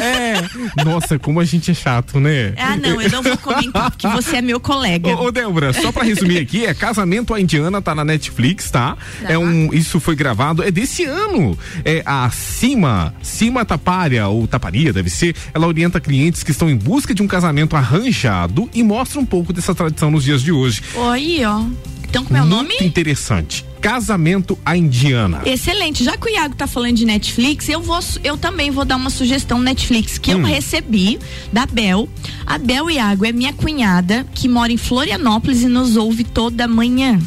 É. 0.00 0.84
Nossa, 0.84 1.18
como 1.18 1.40
a 1.40 1.44
gente 1.44 1.70
é 1.70 1.74
chato, 1.74 2.18
né? 2.18 2.54
Ah, 2.56 2.76
não, 2.76 3.00
eu 3.00 3.10
não 3.10 3.22
vou 3.22 3.36
comentar, 3.38 3.90
porque 3.90 4.08
você 4.08 4.36
é 4.36 4.42
meu 4.42 4.60
colega. 4.60 5.10
Ô, 5.10 5.26
ô 5.26 5.32
Débora, 5.32 5.72
só 5.72 5.92
pra 5.92 6.04
resumir 6.04 6.38
aqui, 6.38 6.66
é 6.66 6.74
Casamento 6.74 7.34
à 7.34 7.40
Indiana, 7.40 7.80
tá 7.80 7.94
na 7.94 8.04
Netflix, 8.04 8.70
tá? 8.70 8.96
tá? 9.22 9.32
É 9.32 9.38
um, 9.38 9.72
isso 9.72 10.00
foi 10.00 10.14
gravado, 10.14 10.62
é 10.62 10.70
desse 10.70 11.04
ano. 11.04 11.58
É 11.84 12.02
a 12.04 12.30
Cima, 12.30 13.14
Cima 13.22 13.64
Taparia, 13.64 14.26
ou 14.28 14.46
Taparia, 14.46 14.92
deve 14.92 15.10
ser, 15.10 15.34
ela 15.54 15.66
orienta 15.66 16.00
clientes 16.00 16.42
que 16.42 16.50
estão 16.50 16.68
em 16.68 16.76
busca 16.76 17.14
de 17.14 17.22
um 17.22 17.26
casamento 17.26 17.76
arranjado 17.76 18.68
e 18.74 18.82
mostra 18.82 19.20
um 19.20 19.26
pouco 19.26 19.52
dessa 19.52 19.74
tradição 19.74 20.10
nos 20.10 20.24
dias 20.24 20.42
de 20.42 20.52
hoje. 20.52 20.82
Oi, 20.94 21.44
ó. 21.44 21.64
Então, 22.08 22.24
como 22.24 22.36
é 22.36 22.42
o 22.42 22.46
Muito 22.46 22.72
nome? 22.72 22.74
interessante. 22.80 23.64
Casamento 23.80 24.58
à 24.64 24.76
Indiana. 24.76 25.42
Excelente. 25.44 26.04
Já 26.04 26.16
que 26.16 26.26
o 26.26 26.30
Iago 26.30 26.54
tá 26.54 26.66
falando 26.66 26.96
de 26.96 27.06
Netflix, 27.06 27.68
eu 27.68 27.80
vou 27.80 27.98
eu 28.22 28.36
também 28.36 28.70
vou 28.70 28.84
dar 28.84 28.96
uma 28.96 29.10
sugestão 29.10 29.58
Netflix 29.58 30.18
que 30.18 30.34
hum. 30.34 30.40
eu 30.40 30.44
recebi 30.44 31.18
da 31.52 31.66
Bel. 31.66 32.08
A 32.46 32.58
Bel 32.58 32.90
Iago 32.90 33.24
é 33.24 33.32
minha 33.32 33.52
cunhada 33.52 34.26
que 34.34 34.48
mora 34.48 34.72
em 34.72 34.76
Florianópolis 34.76 35.62
e 35.62 35.66
nos 35.66 35.96
ouve 35.96 36.24
toda 36.24 36.68
manhã. 36.68 37.18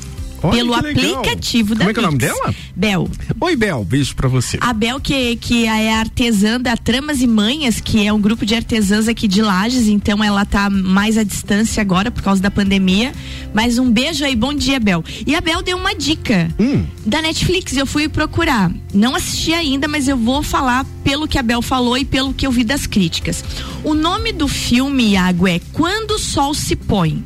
Olha 0.44 0.58
pelo 0.58 0.74
aplicativo 0.74 1.74
da 1.74 1.80
Como 1.86 1.90
é 1.90 1.94
que 1.94 2.00
é 2.00 2.04
o 2.04 2.06
nome 2.06 2.18
dela? 2.18 2.54
Bel. 2.76 3.10
Oi, 3.40 3.56
Bel, 3.56 3.84
beijo 3.86 4.16
pra 4.16 4.28
você. 4.28 4.58
A 4.60 4.74
Bel, 4.74 5.00
que, 5.00 5.36
que 5.38 5.66
é 5.66 5.94
artesã 5.94 6.60
da 6.60 6.76
Tramas 6.76 7.22
e 7.22 7.28
Manhas, 7.28 7.80
que 7.80 8.06
é 8.06 8.12
um 8.12 8.20
grupo 8.20 8.46
de 8.46 8.54
artesãs 8.54 9.08
aqui 9.08 9.28
de 9.28 9.42
Lages, 9.42 9.88
então 9.88 10.24
ela 10.24 10.44
tá 10.46 10.70
mais 10.70 11.18
à 11.18 11.24
distância 11.24 11.82
agora 11.82 12.12
por 12.12 12.22
causa 12.22 12.42
da 12.42 12.52
pandemia. 12.52 13.14
Mas 13.54 13.78
um 13.78 13.90
beijo 13.92 14.26
aí, 14.26 14.36
bom 14.36 14.54
dia, 14.54 14.80
Bel. 14.80 15.04
E 15.26 15.36
a 15.36 15.42
Bel 15.42 15.62
deu 15.62 15.78
uma 15.78 15.96
dica 15.96 16.50
Hum. 16.60 16.86
da 17.06 17.22
Netflix, 17.22 17.78
eu 17.78 17.86
fui 17.86 18.10
procurar. 18.10 18.72
Não 18.94 19.16
assisti 19.16 19.54
ainda, 19.54 19.88
mas 19.88 20.08
eu 20.08 20.18
vou 20.18 20.44
falar 20.44 20.86
pelo 21.04 21.28
que 21.28 21.38
a 21.38 21.44
Bel 21.44 21.62
falou 21.62 21.98
e 21.98 22.06
pelo 22.06 22.34
que 22.34 22.46
eu 22.48 22.52
vi 22.52 22.64
das 22.64 22.88
críticas. 22.88 23.44
O 23.84 23.94
nome 23.94 24.32
do 24.32 24.48
filme, 24.48 25.12
Iago, 25.12 25.48
é 25.48 25.60
Quando 25.74 26.12
o 26.12 26.20
Sol 26.20 26.54
se 26.54 26.76
Põe. 26.76 27.24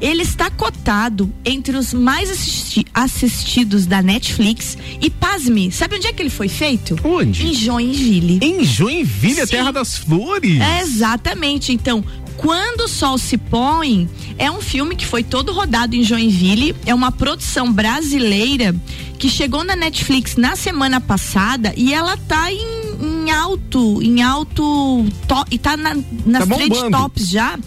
Ele 0.00 0.22
está 0.22 0.50
cotado 0.50 1.30
entre 1.44 1.76
os 1.76 1.92
mais 1.92 2.30
assisti- 2.30 2.86
assistidos 2.94 3.84
da 3.84 4.00
Netflix 4.00 4.78
e 5.00 5.10
pasme, 5.10 5.70
sabe 5.70 5.96
onde 5.96 6.06
é 6.06 6.12
que 6.12 6.22
ele 6.22 6.30
foi 6.30 6.48
feito? 6.48 6.96
Onde? 7.04 7.46
Em 7.46 7.52
Joinville. 7.54 8.38
Em 8.42 8.64
Joinville, 8.64 9.42
a 9.42 9.46
Sim. 9.46 9.52
terra 9.52 9.70
das 9.70 9.98
flores. 9.98 10.58
É, 10.58 10.80
exatamente. 10.80 11.70
Então, 11.70 12.02
quando 12.38 12.82
o 12.82 12.88
sol 12.88 13.18
se 13.18 13.36
põe, 13.36 14.08
é 14.38 14.50
um 14.50 14.62
filme 14.62 14.96
que 14.96 15.04
foi 15.04 15.22
todo 15.22 15.52
rodado 15.52 15.94
em 15.94 16.02
Joinville, 16.02 16.74
é 16.86 16.94
uma 16.94 17.12
produção 17.12 17.70
brasileira 17.70 18.74
que 19.18 19.28
chegou 19.28 19.64
na 19.64 19.76
Netflix 19.76 20.36
na 20.36 20.56
semana 20.56 20.98
passada 21.00 21.74
e 21.76 21.92
ela 21.92 22.16
tá 22.16 22.50
em, 22.50 22.87
em 23.28 23.30
alto, 23.30 24.02
em 24.02 24.22
alto 24.22 25.04
to, 25.26 25.44
e 25.50 25.58
tá 25.58 25.76
na, 25.76 25.94
nas 26.24 26.48
Tá 26.48 26.90
tops 26.90 27.28
já. 27.28 27.58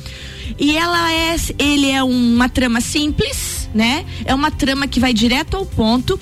E 0.59 0.75
ela 0.75 1.13
é, 1.13 1.35
ele 1.59 1.89
é 1.89 2.03
uma 2.03 2.49
trama 2.49 2.81
simples, 2.81 3.69
né? 3.73 4.05
É 4.25 4.33
uma 4.33 4.49
trama 4.49 4.87
que 4.87 4.99
vai 4.99 5.13
direto 5.13 5.55
ao 5.55 5.65
ponto. 5.65 6.19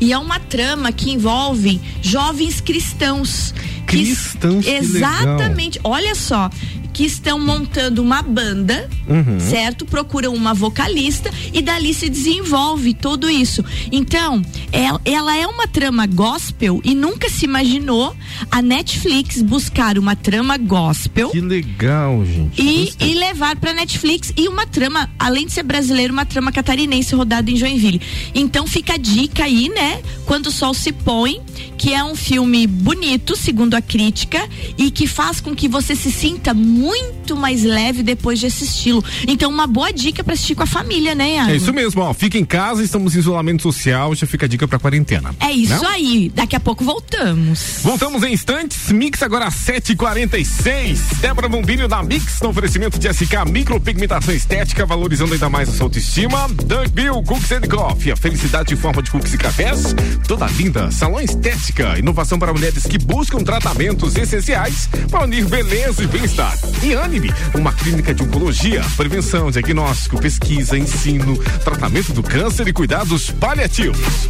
E 0.00 0.12
é 0.12 0.18
uma 0.18 0.38
trama 0.38 0.92
que 0.92 1.10
envolve 1.10 1.80
jovens 2.02 2.60
cristãos. 2.60 3.54
Que- 3.96 4.04
Cristãos, 4.04 4.64
que. 4.64 4.70
Exatamente. 4.70 5.80
Olha 5.84 6.14
só, 6.14 6.50
que 6.92 7.04
estão 7.04 7.38
montando 7.40 8.02
uma 8.02 8.20
banda, 8.20 8.86
Uhum. 9.08 9.40
certo? 9.40 9.86
Procuram 9.86 10.34
uma 10.34 10.52
vocalista 10.52 11.30
e 11.52 11.62
dali 11.62 11.94
se 11.94 12.06
desenvolve 12.08 12.92
tudo 12.92 13.30
isso. 13.30 13.64
Então, 13.90 14.42
ela, 14.70 15.00
ela 15.04 15.34
é 15.36 15.46
uma 15.46 15.66
trama 15.66 16.06
gospel 16.06 16.82
e 16.84 16.94
nunca 16.94 17.30
se 17.30 17.46
imaginou 17.46 18.14
a 18.50 18.60
Netflix 18.60 19.40
buscar 19.40 19.96
uma 19.96 20.14
trama 20.14 20.58
gospel 20.58 21.30
Que 21.30 21.40
legal, 21.40 22.24
gente. 22.26 22.60
e, 22.60 22.92
e 23.00 23.14
levar 23.14 23.56
pra 23.56 23.72
Netflix 23.72 24.30
e 24.36 24.46
uma 24.46 24.66
trama, 24.66 25.08
além 25.18 25.46
de 25.46 25.52
ser 25.52 25.62
brasileiro, 25.62 26.12
uma 26.12 26.26
trama 26.26 26.52
catarinense 26.52 27.14
rodada 27.14 27.50
em 27.50 27.56
Joinville. 27.56 28.02
Então 28.34 28.66
fica 28.66 28.94
a 28.94 28.98
dica 28.98 29.44
aí, 29.44 29.70
né? 29.70 30.02
Quando 30.26 30.48
o 30.48 30.52
Sol 30.52 30.74
se 30.74 30.92
Põe, 30.92 31.40
que 31.82 31.92
é 31.92 32.04
um 32.04 32.14
filme 32.14 32.64
bonito, 32.64 33.34
segundo 33.34 33.74
a 33.74 33.82
crítica, 33.82 34.48
e 34.78 34.88
que 34.88 35.04
faz 35.04 35.40
com 35.40 35.52
que 35.52 35.66
você 35.66 35.96
se 35.96 36.12
sinta 36.12 36.54
muito 36.54 37.34
mais 37.36 37.64
leve 37.64 38.04
depois 38.04 38.38
de 38.38 38.46
assisti-lo. 38.46 39.04
Então, 39.26 39.50
uma 39.50 39.66
boa 39.66 39.92
dica 39.92 40.22
pra 40.22 40.34
assistir 40.34 40.54
com 40.54 40.62
a 40.62 40.66
família, 40.66 41.12
né, 41.12 41.34
Iago? 41.34 41.50
É 41.50 41.56
isso 41.56 41.72
mesmo, 41.72 42.02
ó. 42.02 42.14
Fica 42.14 42.38
em 42.38 42.44
casa, 42.44 42.84
estamos 42.84 43.16
em 43.16 43.18
isolamento 43.18 43.64
social, 43.64 44.14
já 44.14 44.28
fica 44.28 44.46
a 44.46 44.48
dica 44.48 44.68
pra 44.68 44.78
quarentena. 44.78 45.34
É 45.40 45.50
isso 45.50 45.74
Não? 45.82 45.88
aí. 45.88 46.30
Daqui 46.32 46.54
a 46.54 46.60
pouco 46.60 46.84
voltamos. 46.84 47.80
Voltamos 47.82 48.22
em 48.22 48.32
instantes, 48.32 48.92
Mix 48.92 49.20
agora 49.20 49.46
às 49.46 49.54
7h46. 49.56 50.98
Débora 51.20 51.48
Bombilho 51.48 51.88
na 51.88 52.00
Mix, 52.00 52.40
no 52.42 52.50
oferecimento 52.50 52.96
de 52.96 53.12
SK 53.12 53.44
Micropigmentação 53.50 54.32
Estética, 54.32 54.86
valorizando 54.86 55.32
ainda 55.32 55.50
mais 55.50 55.68
a 55.68 55.72
sua 55.72 55.86
autoestima. 55.86 56.46
Dunk 56.64 56.90
Bill 56.90 57.20
Cooks 57.24 57.50
and 57.50 57.62
Coffee, 57.62 58.12
a 58.12 58.16
felicidade 58.16 58.72
em 58.72 58.76
forma 58.76 59.02
de 59.02 59.10
cookies 59.10 59.34
e 59.34 59.38
cafés. 59.38 59.96
Toda 60.28 60.46
linda, 60.46 60.88
salão 60.92 61.20
estética, 61.20 61.71
inovação 61.98 62.38
para 62.38 62.52
mulheres 62.52 62.84
que 62.84 62.98
buscam 62.98 63.38
tratamentos 63.38 64.14
essenciais 64.14 64.88
para 65.10 65.24
unir 65.24 65.46
beleza 65.46 66.02
e 66.04 66.06
bem-estar. 66.06 66.58
E 66.82 66.94
Anime, 66.94 67.32
uma 67.54 67.72
clínica 67.72 68.14
de 68.14 68.22
oncologia, 68.22 68.82
prevenção, 68.96 69.50
diagnóstico, 69.50 70.20
pesquisa, 70.20 70.76
ensino, 70.76 71.36
tratamento 71.64 72.12
do 72.12 72.22
câncer 72.22 72.68
e 72.68 72.72
cuidados 72.72 73.30
paliativos. 73.30 74.28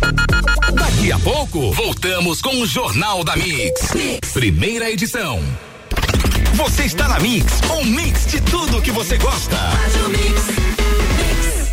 Daqui 0.73 1.11
a 1.11 1.19
pouco, 1.19 1.73
voltamos 1.73 2.41
com 2.41 2.63
o 2.63 2.67
Jornal 2.67 3.25
da 3.25 3.37
Mix. 3.37 3.89
Primeira 4.33 4.91
edição. 4.91 5.43
Você 6.55 6.85
está 6.85 7.09
na 7.09 7.19
Mix, 7.19 7.61
um 7.71 7.85
mix 7.85 8.27
de 8.27 8.41
tudo 8.43 8.81
que 8.81 8.93
você 8.93 9.17
gosta. 9.17 9.57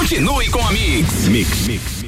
Continue 0.00 0.48
com 0.48 0.66
a 0.66 0.72
Mix. 0.72 1.28
Mix, 1.28 1.66
Mix. 1.66 2.04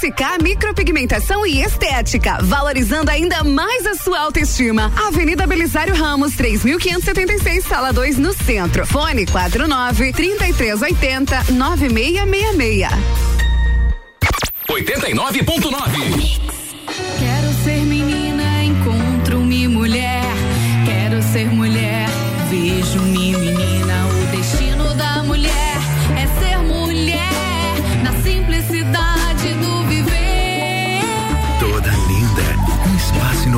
SK 0.00 0.42
Micropigmentação 0.42 1.46
e 1.46 1.62
Estética, 1.62 2.42
valorizando 2.42 3.10
ainda 3.10 3.42
mais 3.42 3.86
a 3.86 3.94
sua 3.94 4.20
autoestima. 4.20 4.92
Avenida 4.94 5.46
Belisário 5.46 5.94
Ramos, 5.94 6.34
3576, 6.36 7.64
sala 7.64 7.90
2, 7.90 8.18
no 8.18 8.34
centro. 8.34 8.86
Fone 8.86 9.24
49 9.24 10.12
3380 10.12 11.52
9666. 11.54 12.90
89.9. 14.68 16.45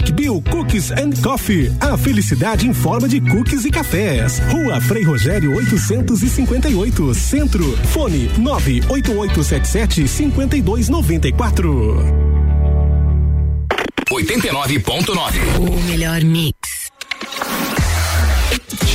Duck 0.00 0.12
Bill 0.12 0.42
Cookies 0.50 0.90
and 0.90 1.12
Coffee. 1.22 1.70
A 1.80 1.96
felicidade 1.96 2.66
em 2.66 2.72
forma 2.72 3.08
de 3.08 3.20
cookies 3.20 3.64
e 3.64 3.70
cafés. 3.70 4.40
Rua 4.50 4.80
Frei 4.80 5.02
Rogério 5.02 5.54
858, 5.56 7.14
Centro. 7.14 7.76
Fone 7.88 8.30
98877 8.38 10.08
5294. 10.08 11.96
89.9. 14.10 15.60
O 15.60 15.82
melhor 15.84 16.22
mix. 16.24 16.59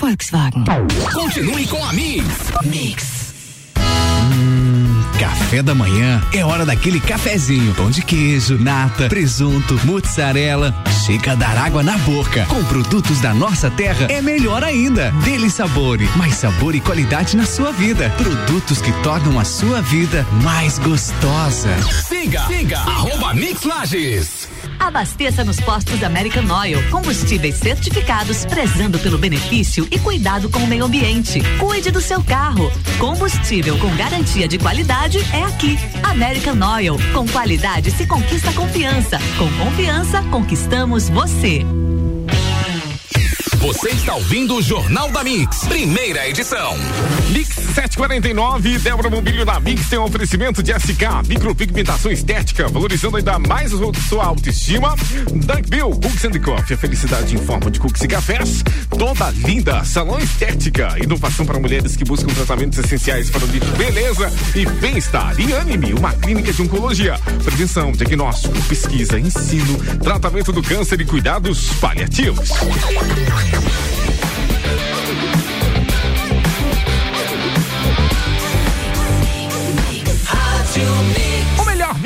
Volkswagen. 0.00 0.64
Continue 1.12 1.66
com 1.66 1.84
a 1.84 1.92
Mix. 1.92 2.24
Mix. 2.64 3.34
Café 5.18 5.62
da 5.62 5.74
manhã 5.74 6.22
é 6.32 6.42
hora 6.42 6.64
daquele 6.64 6.98
cafezinho. 6.98 7.74
Pão 7.74 7.90
de 7.90 8.00
queijo, 8.00 8.56
nata, 8.58 9.08
presunto, 9.08 9.78
mozzarella. 9.84 10.74
Chega 11.04 11.32
a 11.32 11.34
dar 11.34 11.58
água 11.58 11.82
na 11.82 11.98
boca. 11.98 12.46
Com 12.46 12.64
produtos 12.64 13.20
da 13.20 13.34
nossa 13.34 13.70
terra 13.70 14.06
é 14.10 14.22
melhor 14.22 14.64
ainda. 14.64 15.10
Dele 15.22 15.50
Sabore, 15.50 16.08
mais 16.16 16.34
sabor 16.34 16.74
e 16.74 16.80
qualidade 16.80 17.36
na 17.36 17.44
sua 17.44 17.70
vida. 17.70 18.08
Produtos 18.16 18.80
que 18.80 18.92
tornam 19.02 19.38
a 19.38 19.44
sua 19.44 19.82
vida 19.82 20.26
mais 20.42 20.78
gostosa. 20.78 21.70
Siga, 22.08 22.46
siga, 22.46 22.78
arroba 22.78 23.34
Mix 23.34 23.64
Lages. 23.64 24.48
Abasteça 24.80 25.44
nos 25.44 25.60
postos 25.60 26.02
American 26.02 26.44
Oil. 26.50 26.82
Combustíveis 26.90 27.56
certificados, 27.56 28.46
prezando 28.46 28.98
pelo 28.98 29.18
benefício 29.18 29.86
e 29.90 29.98
cuidado 29.98 30.48
com 30.48 30.60
o 30.60 30.66
meio 30.66 30.86
ambiente. 30.86 31.40
Cuide 31.58 31.90
do 31.90 32.00
seu 32.00 32.22
carro. 32.24 32.72
Combustível 32.98 33.78
com 33.78 33.94
garantia 33.94 34.48
de 34.48 34.58
qualidade 34.58 35.18
é 35.34 35.44
aqui. 35.44 35.78
American 36.02 36.58
Oil. 36.74 36.96
Com 37.12 37.28
qualidade 37.28 37.90
se 37.90 38.06
conquista 38.06 38.52
confiança. 38.54 39.18
Com 39.36 39.48
confiança, 39.64 40.22
conquistamos 40.24 41.10
você. 41.10 41.64
Você 43.58 43.90
está 43.90 44.14
ouvindo 44.14 44.56
o 44.56 44.62
Jornal 44.62 45.10
da 45.12 45.22
Mix, 45.22 45.66
primeira 45.66 46.26
edição. 46.26 46.74
Mix 47.30 47.54
749, 47.74 48.78
Débora 48.78 49.08
Mobílio 49.08 49.44
na 49.44 49.60
Mix 49.60 49.88
tem 49.88 49.98
um 49.98 50.02
oferecimento 50.02 50.62
de 50.64 50.72
SK, 50.72 51.28
micropigmentação 51.28 52.10
estética, 52.10 52.66
valorizando 52.66 53.16
ainda 53.16 53.38
mais 53.38 53.70
sua 54.08 54.24
autoestima. 54.24 54.96
Dunk 55.32 55.70
Bill, 55.70 55.90
Cookies 55.90 56.24
and 56.24 56.40
Coffee, 56.40 56.74
a 56.74 56.78
felicidade 56.78 57.34
em 57.34 57.38
forma 57.38 57.70
de 57.70 57.78
cookies 57.78 58.02
e 58.02 58.08
cafés. 58.08 58.64
Toda 58.98 59.30
linda, 59.30 59.84
salão 59.84 60.18
estética, 60.18 60.96
inovação 61.00 61.46
para 61.46 61.60
mulheres 61.60 61.94
que 61.94 62.04
buscam 62.04 62.32
tratamentos 62.34 62.78
essenciais 62.78 63.30
para 63.30 63.44
o 63.44 63.48
de 63.48 63.60
beleza 63.60 64.32
e 64.56 64.66
bem-estar. 64.66 65.38
E 65.40 65.54
Anime, 65.54 65.92
uma 65.94 66.12
clínica 66.12 66.52
de 66.52 66.62
oncologia, 66.62 67.16
prevenção, 67.44 67.92
diagnóstico, 67.92 68.60
pesquisa, 68.62 69.20
ensino, 69.20 69.78
tratamento 70.02 70.50
do 70.50 70.62
câncer 70.62 71.00
e 71.00 71.04
cuidados 71.04 71.70
paliativos. 71.74 72.50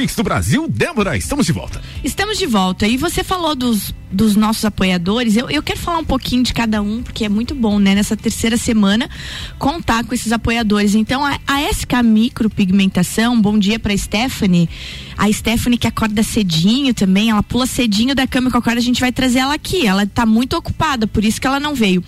Mix 0.04 0.14
do 0.14 0.22
Brasil, 0.22 0.68
Débora, 0.68 1.16
estamos 1.16 1.46
de 1.46 1.52
volta. 1.52 1.80
Estamos 2.02 2.36
de 2.36 2.44
volta. 2.44 2.86
E 2.86 2.98
você 2.98 3.24
falou 3.24 3.54
dos, 3.54 3.94
dos 4.14 4.36
nossos 4.36 4.64
apoiadores. 4.64 5.36
Eu, 5.36 5.50
eu 5.50 5.62
quero 5.62 5.78
falar 5.78 5.98
um 5.98 6.04
pouquinho 6.04 6.42
de 6.42 6.54
cada 6.54 6.80
um, 6.80 7.02
porque 7.02 7.24
é 7.24 7.28
muito 7.28 7.54
bom, 7.54 7.78
né? 7.78 7.94
Nessa 7.94 8.16
terceira 8.16 8.56
semana, 8.56 9.10
contar 9.58 10.04
com 10.04 10.14
esses 10.14 10.32
apoiadores. 10.32 10.94
Então, 10.94 11.24
a, 11.24 11.38
a 11.46 11.70
SK 11.70 12.02
Micropigmentação, 12.04 13.40
bom 13.40 13.58
dia 13.58 13.78
pra 13.78 13.96
Stephanie. 13.96 14.68
A 15.16 15.30
Stephanie 15.32 15.78
que 15.78 15.86
acorda 15.86 16.22
cedinho 16.22 16.94
também, 16.94 17.30
ela 17.30 17.42
pula 17.42 17.66
cedinho 17.66 18.14
da 18.14 18.26
cama 18.26 18.48
e 18.48 18.50
qualquer 18.50 18.70
hora 18.70 18.78
a 18.78 18.82
gente 18.82 19.00
vai 19.00 19.12
trazer 19.12 19.40
ela 19.40 19.54
aqui. 19.54 19.86
Ela 19.86 20.06
tá 20.06 20.24
muito 20.24 20.56
ocupada, 20.56 21.06
por 21.06 21.24
isso 21.24 21.40
que 21.40 21.46
ela 21.46 21.60
não 21.60 21.74
veio. 21.74 22.02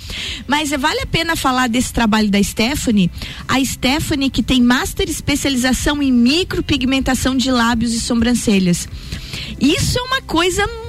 Mas 0.46 0.70
vale 0.70 1.00
a 1.00 1.06
pena 1.06 1.36
falar 1.36 1.68
desse 1.68 1.92
trabalho 1.92 2.30
da 2.30 2.42
Stephanie. 2.42 3.10
A 3.48 3.62
Stephanie 3.64 4.30
que 4.30 4.42
tem 4.42 4.60
master 4.60 5.08
especialização 5.08 6.02
em 6.02 6.12
micropigmentação 6.12 7.36
de 7.36 7.50
lábios 7.50 7.92
e 7.92 8.00
sobrancelhas. 8.00 8.88
Isso 9.60 9.98
é 9.98 10.02
uma 10.02 10.22
coisa 10.22 10.66
muito 10.66 10.86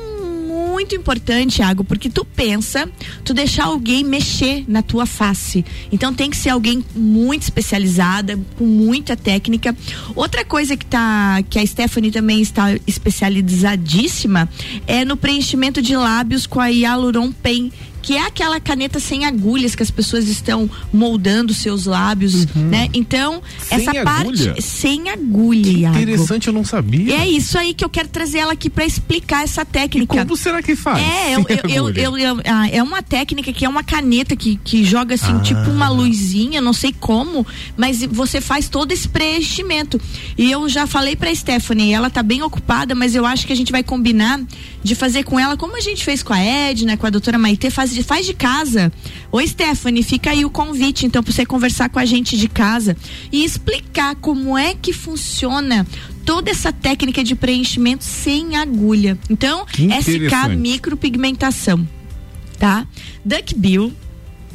importante, 0.80 1.60
Iago, 1.60 1.84
porque 1.84 2.10
tu 2.10 2.26
pensa, 2.26 2.90
tu 3.24 3.34
deixar 3.34 3.66
alguém 3.66 4.04
mexer 4.04 4.66
na 4.68 4.82
tua 4.82 5.06
face. 5.06 5.66
Então 5.92 6.14
tem 6.14 6.30
que 6.30 6.38
ser 6.38 6.50
alguém 6.50 6.84
muito 6.96 7.44
especializada, 7.44 8.40
com 8.58 8.66
muita 8.66 9.16
técnica. 9.16 9.76
Outra 10.16 10.44
coisa 10.44 10.76
que 10.76 10.86
tá 10.86 11.44
que 11.50 11.60
a 11.60 11.66
Stephanie 11.66 12.12
também 12.12 12.42
está 12.42 12.76
especializadíssima 12.86 14.50
é 14.86 15.06
no 15.06 15.18
preenchimento 15.18 15.82
de 15.82 15.96
lábios 15.96 16.46
com 16.46 16.60
a 16.60 16.68
Hyaluron 16.68 17.32
Pen 17.32 17.72
que 18.08 18.14
é 18.16 18.26
aquela 18.26 18.58
caneta 18.58 19.02
sem 19.02 19.26
agulhas 19.26 19.76
que 19.76 19.84
as 19.84 19.92
pessoas 19.92 20.30
estão 20.30 20.70
moldando 20.94 21.54
seus 21.54 21.86
lábios, 21.86 22.46
né? 22.56 22.88
Então, 22.94 23.42
Sem 23.60 23.80
essa 23.80 23.92
agulha? 23.92 24.06
parte 24.54 24.62
sem 24.62 25.10
agulha, 25.10 25.70
Iago. 25.70 25.98
Interessante, 26.00 26.48
eu 26.48 26.54
não 26.54 26.64
sabia. 26.64 27.14
É 27.18 27.28
isso 27.28 27.58
aí 27.58 27.74
que 27.74 27.84
eu 27.84 27.90
quero 27.90 28.08
trazer 28.08 28.38
ela 28.38 28.54
aqui 28.54 28.70
para 28.70 28.86
explicar 28.86 29.44
essa 29.44 29.66
técnica. 29.66 30.24
Como 30.24 30.38
será 30.38 30.64
que 30.64 30.74
faz? 30.74 31.04
É, 31.04 31.34
eu, 31.36 31.90
eu, 31.90 31.90
eu, 31.90 32.18
eu- 32.18 32.42
ah, 32.46 32.70
é 32.70 32.82
uma 32.82 33.04
técnica 33.04 33.52
que 33.52 33.66
é 33.66 33.68
uma 33.68 33.84
caneta 33.84 34.38
que, 34.38 34.56
que 34.64 34.86
joga 34.86 35.16
assim, 35.16 35.38
tipo 35.40 35.70
uma 35.70 35.90
luzinha, 35.90 36.62
não 36.62 36.72
sei 36.72 36.96
como, 36.98 37.46
mas 37.76 38.02
você 38.04 38.40
faz 38.40 38.70
todo 38.70 38.90
esse 38.94 39.10
preenchimento. 39.10 40.00
E 40.38 40.50
eu 40.50 40.70
já 40.70 40.88
falei 40.88 41.18
pra 41.18 41.36
Stephanie, 41.36 41.92
ela 41.92 42.10
tá 42.10 42.24
bem 42.24 42.42
ocupada, 42.42 42.96
mas 42.96 43.16
eu 43.16 43.26
acho 43.26 43.46
que 43.46 43.52
a 43.52 43.56
gente 43.56 43.70
vai 43.74 43.84
combinar 43.84 44.40
de 44.82 44.96
fazer 44.96 45.26
com 45.26 45.38
ela, 45.38 45.58
como 45.58 45.76
a 45.76 45.82
gente 45.82 46.06
fez 46.06 46.24
com 46.24 46.32
a 46.32 46.40
Edna, 46.40 46.96
com 46.96 47.06
a 47.06 47.10
doutora 47.10 47.38
Maitê, 47.38 47.70
faz 47.70 47.97
de, 47.98 48.04
faz 48.04 48.26
de 48.26 48.34
casa. 48.34 48.92
Ô 49.32 49.46
Stephanie, 49.46 50.04
fica 50.04 50.32
aí 50.32 50.46
o 50.46 50.50
convite, 50.50 51.06
então, 51.06 51.24
pra 51.24 51.34
você 51.34 51.46
conversar 51.46 51.90
com 51.90 52.00
a 52.00 52.06
gente 52.06 52.38
de 52.38 52.48
casa 52.48 52.96
e 53.32 53.44
explicar 53.44 54.16
como 54.16 54.58
é 54.58 54.74
que 54.74 54.94
funciona 54.94 55.86
toda 56.26 56.52
essa 56.52 56.72
técnica 56.72 57.24
de 57.24 57.36
preenchimento 57.36 58.04
sem 58.04 58.56
agulha. 58.56 59.18
Então, 59.30 59.66
SK 59.68 60.56
micropigmentação, 60.58 61.88
tá? 62.58 62.86
Duck 63.26 63.56
Bill. 63.56 63.94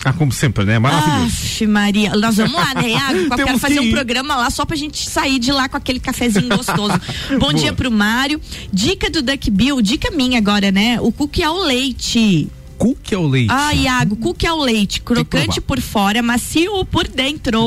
Ah, 0.05 0.12
como 0.12 0.33
sempre, 0.33 0.64
né? 0.64 0.81
Maravilhoso. 0.81 1.27
Aff, 1.27 1.66
Maria, 1.66 2.11
nós 2.16 2.37
vamos 2.37 2.55
lá, 2.55 2.75
né, 2.75 2.90
Iago? 2.90 3.19
Eu 3.38 3.47
quero 3.47 3.59
fazer 3.59 3.79
que 3.79 3.88
um 3.88 3.90
programa 3.93 4.35
lá 4.35 4.51
só 4.51 4.64
pra 4.64 4.77
gente 4.77 5.09
sair 5.09 5.38
de 5.38 5.53
lá 5.53 5.69
com 5.69 5.77
aquele 5.77 6.01
cafezinho 6.01 6.49
gostoso. 6.49 7.01
Bom 7.38 7.38
Boa. 7.38 7.55
dia 7.55 7.73
pro 7.73 7.90
Mário. 7.90 8.40
Dica 8.73 9.09
do 9.09 9.23
Duck 9.23 9.49
Bill, 9.51 9.81
dica 9.81 10.11
minha 10.11 10.38
agora, 10.38 10.73
né? 10.73 11.01
O 11.01 11.12
cookie 11.12 11.45
ao 11.45 11.57
leite. 11.57 12.49
Cookie 12.83 13.14
ao 13.14 13.27
leite. 13.29 13.47
Ah, 13.53 13.73
Iago, 13.73 14.16
cookie 14.16 14.45
ao 14.47 14.59
leite, 14.61 15.01
crocante 15.01 15.61
por 15.61 15.81
fora, 15.81 16.21
macio 16.21 16.85
por 16.87 17.07
dentro, 17.07 17.61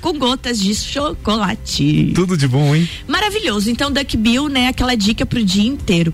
com 0.00 0.18
gotas 0.18 0.58
de 0.60 0.74
chocolate. 0.74 2.10
Tudo 2.16 2.36
de 2.36 2.48
bom, 2.48 2.74
hein? 2.74 2.88
Maravilhoso. 3.06 3.70
Então, 3.70 3.92
Duck 3.92 4.16
Bill, 4.16 4.48
né? 4.48 4.66
Aquela 4.66 4.96
dica 4.96 5.24
pro 5.24 5.44
dia 5.44 5.62
inteiro. 5.68 6.12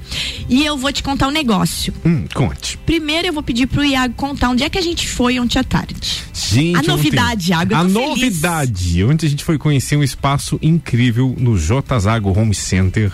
E 0.50 0.64
eu 0.64 0.76
vou 0.76 0.92
te 0.92 1.02
contar 1.02 1.28
um 1.28 1.30
negócio. 1.30 1.94
Hum, 2.04 2.26
conte. 2.34 2.76
Primeiro 2.84 3.28
eu 3.28 3.32
vou 3.32 3.42
pedir 3.42 3.66
pro 3.66 3.82
Iago 3.82 4.12
contar 4.14 4.50
onde 4.50 4.62
é 4.64 4.68
que 4.68 4.76
a 4.76 4.82
gente 4.82 5.08
foi 5.08 5.40
ontem 5.40 5.58
à 5.58 5.64
tarde. 5.64 5.94
Gente, 6.34 6.76
A 6.76 6.80
ontem- 6.80 6.88
novidade, 6.90 7.50
Iago, 7.52 7.72
eu 7.72 7.76
A 7.78 7.80
feliz. 7.80 7.94
novidade. 7.94 9.04
Ontem 9.04 9.26
a 9.26 9.30
gente 9.30 9.44
foi 9.44 9.56
conhecer 9.56 9.96
um 9.96 10.02
espaço 10.02 10.58
incrível 10.60 11.34
no 11.38 11.56
J 11.58 11.98
Zago 12.00 12.38
Home 12.38 12.54
Center. 12.54 13.10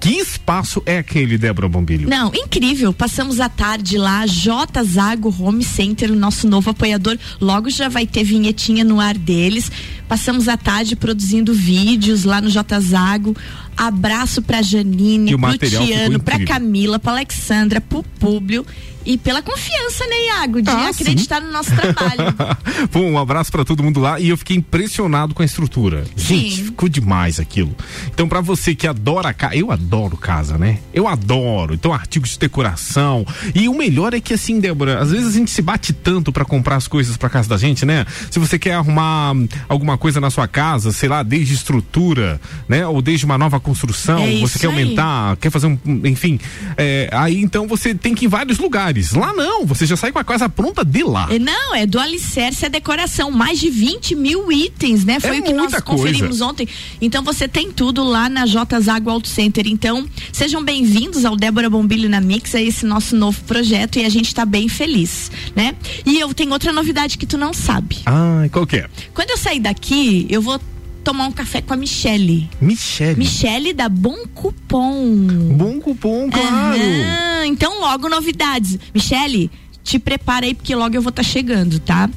Que 0.00 0.14
espaço 0.14 0.82
é 0.86 0.96
aquele, 0.96 1.36
Débora 1.36 1.68
Bombilho? 1.68 2.08
Não, 2.08 2.32
incrível. 2.34 2.90
Passamos 2.90 3.38
a 3.38 3.50
tarde 3.50 3.98
lá, 3.98 4.26
J 4.26 4.82
Zago 4.82 5.34
Home 5.38 5.62
Center, 5.62 6.10
o 6.10 6.16
nosso 6.16 6.48
novo 6.48 6.70
apoiador. 6.70 7.18
Logo 7.38 7.68
já 7.68 7.86
vai 7.86 8.06
ter 8.06 8.24
vinhetinha 8.24 8.82
no 8.82 8.98
ar 8.98 9.16
deles. 9.16 9.70
Passamos 10.08 10.48
a 10.48 10.56
tarde 10.56 10.96
produzindo 10.96 11.52
vídeos 11.52 12.24
lá 12.24 12.40
no 12.40 12.48
J 12.48 12.80
Zago. 12.80 13.36
Abraço 13.76 14.42
pra 14.42 14.62
Janine, 14.62 15.36
pro 15.36 15.58
Tiano, 15.58 16.20
pra. 16.20 16.44
Camila, 16.44 16.98
pra 16.98 17.12
Alexandra, 17.12 17.80
pro 17.80 18.02
Públio 18.02 18.64
e 19.04 19.16
pela 19.16 19.40
confiança, 19.40 20.06
né, 20.06 20.26
Iago? 20.26 20.60
De 20.60 20.68
Ah, 20.70 20.90
acreditar 20.90 21.40
no 21.40 21.50
nosso 21.50 21.70
trabalho. 21.74 22.34
Pô, 22.92 23.00
um 23.00 23.18
abraço 23.18 23.50
pra 23.50 23.64
todo 23.64 23.82
mundo 23.82 23.98
lá 23.98 24.20
e 24.20 24.28
eu 24.28 24.36
fiquei 24.36 24.56
impressionado 24.56 25.34
com 25.34 25.40
a 25.42 25.44
estrutura. 25.44 26.04
Gente, 26.14 26.56
Sim. 26.56 26.64
ficou 26.66 26.86
demais 26.88 27.40
aquilo. 27.40 27.74
Então, 28.08 28.28
pra 28.28 28.42
você 28.42 28.74
que 28.74 28.86
adora 28.86 29.32
casa, 29.32 29.56
eu 29.56 29.70
adoro 29.72 30.16
casa, 30.18 30.58
né? 30.58 30.78
Eu 30.92 31.08
adoro. 31.08 31.72
Então, 31.74 31.94
artigos 31.94 32.30
de 32.30 32.38
decoração. 32.38 33.26
E 33.54 33.68
o 33.70 33.74
melhor 33.74 34.12
é 34.12 34.20
que 34.20 34.34
assim, 34.34 34.60
Débora, 34.60 34.98
às 34.98 35.10
vezes 35.10 35.28
a 35.28 35.32
gente 35.38 35.50
se 35.50 35.62
bate 35.62 35.92
tanto 35.94 36.30
pra 36.30 36.44
comprar 36.44 36.76
as 36.76 36.86
coisas 36.86 37.16
pra 37.16 37.30
casa 37.30 37.48
da 37.48 37.56
gente, 37.56 37.86
né? 37.86 38.04
Se 38.30 38.38
você 38.38 38.58
quer 38.58 38.74
arrumar 38.74 39.32
alguma 39.68 39.96
coisa 39.96 40.20
na 40.20 40.28
sua 40.28 40.46
casa, 40.46 40.92
sei 40.92 41.08
lá, 41.08 41.22
desde 41.22 41.54
estrutura, 41.54 42.38
né? 42.68 42.86
Ou 42.86 43.00
desde 43.00 43.24
uma 43.24 43.38
nova 43.38 43.58
construção, 43.60 44.18
É 44.20 44.38
você 44.40 44.58
quer 44.58 44.68
aí. 44.68 44.72
aumentar, 44.72 45.36
quer 45.36 45.50
fazer 45.50 45.66
um, 45.66 45.78
enfim, 46.04 46.38
é, 46.76 47.08
aí 47.12 47.40
então 47.40 47.66
você 47.66 47.94
tem 47.94 48.14
que 48.14 48.24
ir 48.24 48.26
em 48.26 48.28
vários 48.28 48.58
lugares. 48.58 49.12
Lá 49.12 49.32
não, 49.32 49.64
você 49.66 49.86
já 49.86 49.96
sai 49.96 50.12
com 50.12 50.18
a 50.18 50.24
casa 50.24 50.48
pronta 50.48 50.84
de 50.84 51.02
lá. 51.02 51.28
É, 51.30 51.38
Não, 51.38 51.74
é 51.74 51.86
do 51.86 51.98
alicerce 51.98 52.66
a 52.66 52.68
decoração. 52.68 53.30
Mais 53.30 53.58
de 53.58 53.70
20 53.70 54.14
mil 54.14 54.50
itens, 54.52 55.04
né? 55.04 55.18
Foi 55.20 55.36
É 55.36 55.40
o 55.40 55.42
que 55.42 55.52
nós 55.52 55.74
conferimos 55.82 56.28
coisa. 56.38 56.46
ontem. 56.46 56.68
Então 57.00 57.22
você 57.22 57.46
tem 57.48 57.70
tudo 57.70 58.02
lá 58.04 58.28
na 58.28 58.46
J 58.46 58.80
Zago 58.80 59.10
Auto 59.10 59.28
Center. 59.28 59.66
Então, 59.66 60.06
sejam 60.32 60.62
bem-vindos 60.64 61.24
ao 61.24 61.36
Débora 61.36 61.68
Bombilho 61.70 62.08
na 62.08 62.20
Mix, 62.20 62.54
a 62.54 62.60
esse 62.60 62.84
nosso 62.86 63.16
novo 63.16 63.40
projeto 63.44 63.98
e 63.98 64.04
a 64.04 64.08
gente 64.08 64.34
tá 64.34 64.44
bem 64.44 64.68
feliz, 64.68 65.30
né? 65.54 65.74
E 66.06 66.18
eu 66.18 66.32
tenho 66.34 66.52
outra 66.52 66.72
novidade 66.72 67.16
que 67.18 67.26
tu 67.26 67.36
não 67.38 67.52
sabe. 67.52 67.98
Ah, 68.06 68.46
qual 68.52 68.66
que 68.66 68.76
é? 68.76 68.88
Quando 69.14 69.30
eu 69.30 69.36
sair 69.38 69.60
daqui, 69.60 70.26
eu 70.30 70.40
vou 70.42 70.60
tomar 71.02 71.26
um 71.26 71.32
café 71.32 71.60
com 71.60 71.72
a 71.72 71.76
Michele. 71.76 72.48
Michele. 72.60 73.18
Michele 73.18 73.72
da 73.72 73.88
Bom 73.88 74.26
Cupom. 74.34 75.26
Bom 75.56 75.80
cupom, 75.80 76.30
claro. 76.30 76.48
Aham, 76.48 77.46
então 77.46 77.80
logo 77.80 78.08
novidades. 78.08 78.78
Michele, 78.94 79.50
te 79.82 79.98
prepara 79.98 80.46
aí, 80.46 80.54
porque 80.54 80.74
logo 80.74 80.94
eu 80.94 81.02
vou 81.02 81.10
estar 81.10 81.22
chegando, 81.22 81.80
tá? 81.80 82.08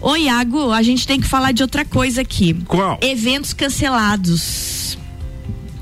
Ô, 0.00 0.16
Iago, 0.16 0.72
a 0.72 0.82
gente 0.82 1.06
tem 1.06 1.20
que 1.20 1.26
falar 1.26 1.52
de 1.52 1.62
outra 1.62 1.84
coisa 1.84 2.22
aqui. 2.22 2.54
Qual? 2.66 2.98
Eventos 3.02 3.52
cancelados. 3.52 4.98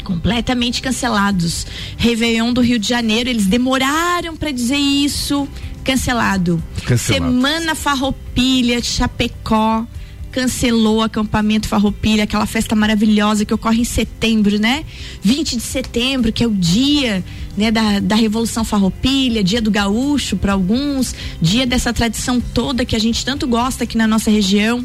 Completamente 0.05 0.83
cancelados. 0.83 1.67
Réveillon 1.97 2.53
do 2.53 2.61
Rio 2.61 2.79
de 2.79 2.89
Janeiro, 2.89 3.31
eles 3.31 3.47
demoraram 3.47 4.37
pra 4.37 4.51
dizer 4.51 4.77
isso. 4.77 5.49
Cancelado. 5.85 6.63
Cancelado. 6.85 7.25
Semana 7.33 7.75
Farroupilha, 7.75 8.83
Chapecó. 8.83 9.87
Cancelou 10.31 10.99
o 10.99 11.03
acampamento 11.03 11.69
Farroupilha, 11.69 12.25
aquela 12.25 12.47
festa 12.47 12.77
maravilhosa 12.77 13.45
que 13.45 13.53
ocorre 13.53 13.81
em 13.81 13.85
setembro, 13.85 14.59
né? 14.59 14.85
20 15.23 15.57
de 15.57 15.63
setembro, 15.63 16.33
que 16.33 16.45
é 16.45 16.47
o 16.47 16.53
dia 16.53 17.25
né, 17.57 17.71
da, 17.71 18.01
da 18.01 18.15
Revolução 18.15 18.65
Farroupilha, 18.65 19.43
dia 19.43 19.61
do 19.61 19.71
gaúcho 19.71 20.37
para 20.37 20.53
alguns, 20.53 21.15
dia 21.41 21.67
dessa 21.67 21.93
tradição 21.93 22.41
toda 22.41 22.85
que 22.85 22.95
a 22.95 22.99
gente 22.99 23.25
tanto 23.25 23.47
gosta 23.47 23.85
aqui 23.85 23.97
na 23.97 24.07
nossa 24.07 24.31
região, 24.31 24.85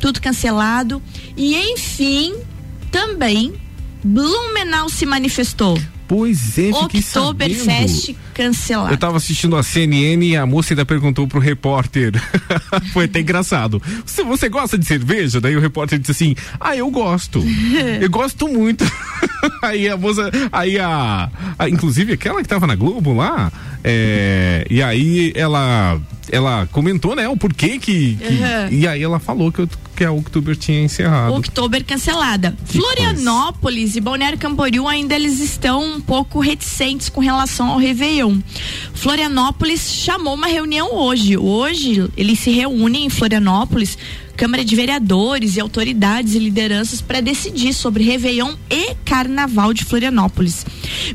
tudo 0.00 0.20
cancelado. 0.20 1.02
E 1.36 1.54
enfim, 1.54 2.34
também 2.90 3.52
Blumenau 4.02 4.88
se 4.88 5.04
manifestou. 5.04 5.78
Pois 6.08 6.56
é, 6.58 6.70
Oktoberfest 6.70 8.14
cancelado. 8.34 8.92
Eu 8.92 8.98
tava 8.98 9.16
assistindo 9.16 9.56
a 9.56 9.62
CNN 9.62 10.24
e 10.24 10.36
a 10.36 10.46
moça 10.46 10.72
ainda 10.72 10.84
perguntou 10.84 11.26
pro 11.26 11.40
repórter. 11.40 12.12
Foi 12.92 13.06
até 13.06 13.20
engraçado. 13.20 13.82
Você, 14.04 14.22
você 14.22 14.48
gosta 14.48 14.78
de 14.78 14.86
cerveja? 14.86 15.40
Daí 15.40 15.56
o 15.56 15.60
repórter 15.60 15.98
disse 15.98 16.12
assim: 16.12 16.36
Ah, 16.60 16.76
eu 16.76 16.90
gosto. 16.90 17.42
eu 18.00 18.10
gosto 18.10 18.46
muito. 18.48 18.84
aí 19.62 19.88
a 19.88 19.96
moça. 19.96 20.30
Aí 20.52 20.78
a, 20.78 21.30
a- 21.58 21.68
Inclusive 21.68 22.12
aquela 22.12 22.42
que 22.42 22.48
tava 22.48 22.66
na 22.66 22.74
Globo 22.76 23.12
lá. 23.14 23.50
é, 23.82 24.66
e 24.70 24.82
aí 24.82 25.32
ela. 25.34 26.00
Ela 26.30 26.66
comentou, 26.72 27.14
né, 27.14 27.28
o 27.28 27.36
porquê 27.36 27.78
que. 27.78 28.16
que- 28.16 28.24
Uhum. 28.24 28.68
E 28.72 28.88
aí 28.88 29.00
ela 29.02 29.20
falou 29.20 29.52
que, 29.52 29.62
o- 29.62 29.68
que 29.96 30.04
a 30.04 30.12
Oktober 30.12 30.54
tinha 30.54 30.82
encerrado. 30.82 31.34
Oktober 31.34 31.82
cancelada. 31.82 32.54
Que 32.68 32.78
Florianópolis 32.78 33.96
e 33.96 34.00
Balneário 34.00 34.38
Camboriú 34.38 34.86
ainda 34.86 35.14
eles 35.14 35.40
estão 35.40 35.82
um 35.82 36.00
pouco 36.00 36.38
reticentes 36.38 37.08
com 37.08 37.20
relação 37.20 37.68
ao 37.68 37.78
Réveillon. 37.78 38.38
Florianópolis 38.92 39.90
chamou 39.90 40.34
uma 40.34 40.46
reunião 40.46 40.94
hoje. 40.94 41.38
Hoje 41.38 42.08
eles 42.16 42.38
se 42.38 42.50
reúnem 42.50 43.06
em 43.06 43.10
Florianópolis, 43.10 43.96
Câmara 44.36 44.62
de 44.62 44.76
Vereadores 44.76 45.56
e 45.56 45.60
autoridades 45.60 46.34
e 46.34 46.38
lideranças 46.38 47.00
para 47.00 47.22
decidir 47.22 47.72
sobre 47.72 48.04
Réveillon 48.04 48.54
e 48.70 48.94
Carnaval 49.04 49.72
de 49.72 49.82
Florianópolis. 49.82 50.66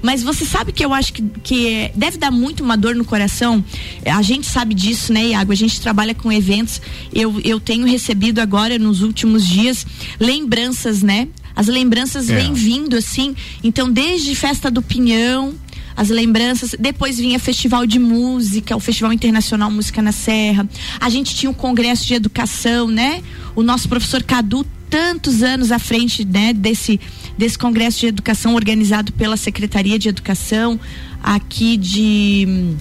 Mas 0.01 0.23
você 0.23 0.45
sabe 0.45 0.71
que 0.71 0.83
eu 0.83 0.93
acho 0.93 1.13
que, 1.13 1.21
que 1.43 1.67
é- 1.67 1.91
deve 1.95 2.17
dar 2.17 2.31
muito 2.31 2.63
uma 2.63 2.75
dor 2.77 2.95
no 2.95 3.05
coração. 3.05 3.63
A 4.05 4.21
gente 4.21 4.47
sabe 4.47 4.73
disso, 4.73 5.11
né, 5.13 5.27
Iago? 5.27 5.51
A 5.51 5.55
gente 5.55 5.79
trabalha 5.81 6.13
com 6.13 6.31
eventos. 6.31 6.81
Eu, 7.13 7.39
eu 7.43 7.59
tenho 7.59 7.85
recebido 7.85 8.39
agora, 8.39 8.77
nos 8.79 9.01
últimos 9.01 9.45
dias, 9.45 9.85
lembranças, 10.19 11.01
né? 11.01 11.27
As 11.55 11.67
lembranças 11.67 12.29
É. 12.29 12.35
vêm 12.35 12.53
vindo 12.53 12.95
assim. 12.95 13.35
Então, 13.63 13.91
desde 13.91 14.33
Festa 14.35 14.71
do 14.71 14.81
Pinhão, 14.81 15.53
as 15.95 16.09
lembranças. 16.09 16.73
Depois 16.79 17.17
vinha 17.17 17.37
Festival 17.37 17.85
de 17.85 17.99
Música, 17.99 18.75
o 18.75 18.79
Festival 18.79 19.11
Internacional 19.11 19.69
Música 19.69 20.01
na 20.01 20.11
Serra. 20.13 20.67
A 20.99 21.09
gente 21.09 21.35
tinha 21.35 21.49
o 21.49 21.53
Congresso 21.53 22.05
de 22.05 22.13
Educação, 22.13 22.87
né? 22.87 23.21
O 23.55 23.61
nosso 23.61 23.89
professor 23.89 24.23
Cadu, 24.23 24.65
tantos 24.89 25.43
anos 25.43 25.71
à 25.71 25.79
frente, 25.79 26.25
né, 26.25 26.51
desse, 26.53 26.99
desse 27.37 27.57
Congresso 27.57 27.99
de 27.99 28.07
Educação 28.07 28.55
organizado 28.55 29.11
pela 29.13 29.37
Secretaria 29.37 29.97
de 29.97 30.09
Educação 30.09 30.79
aqui 31.23 31.77
de 31.77 32.75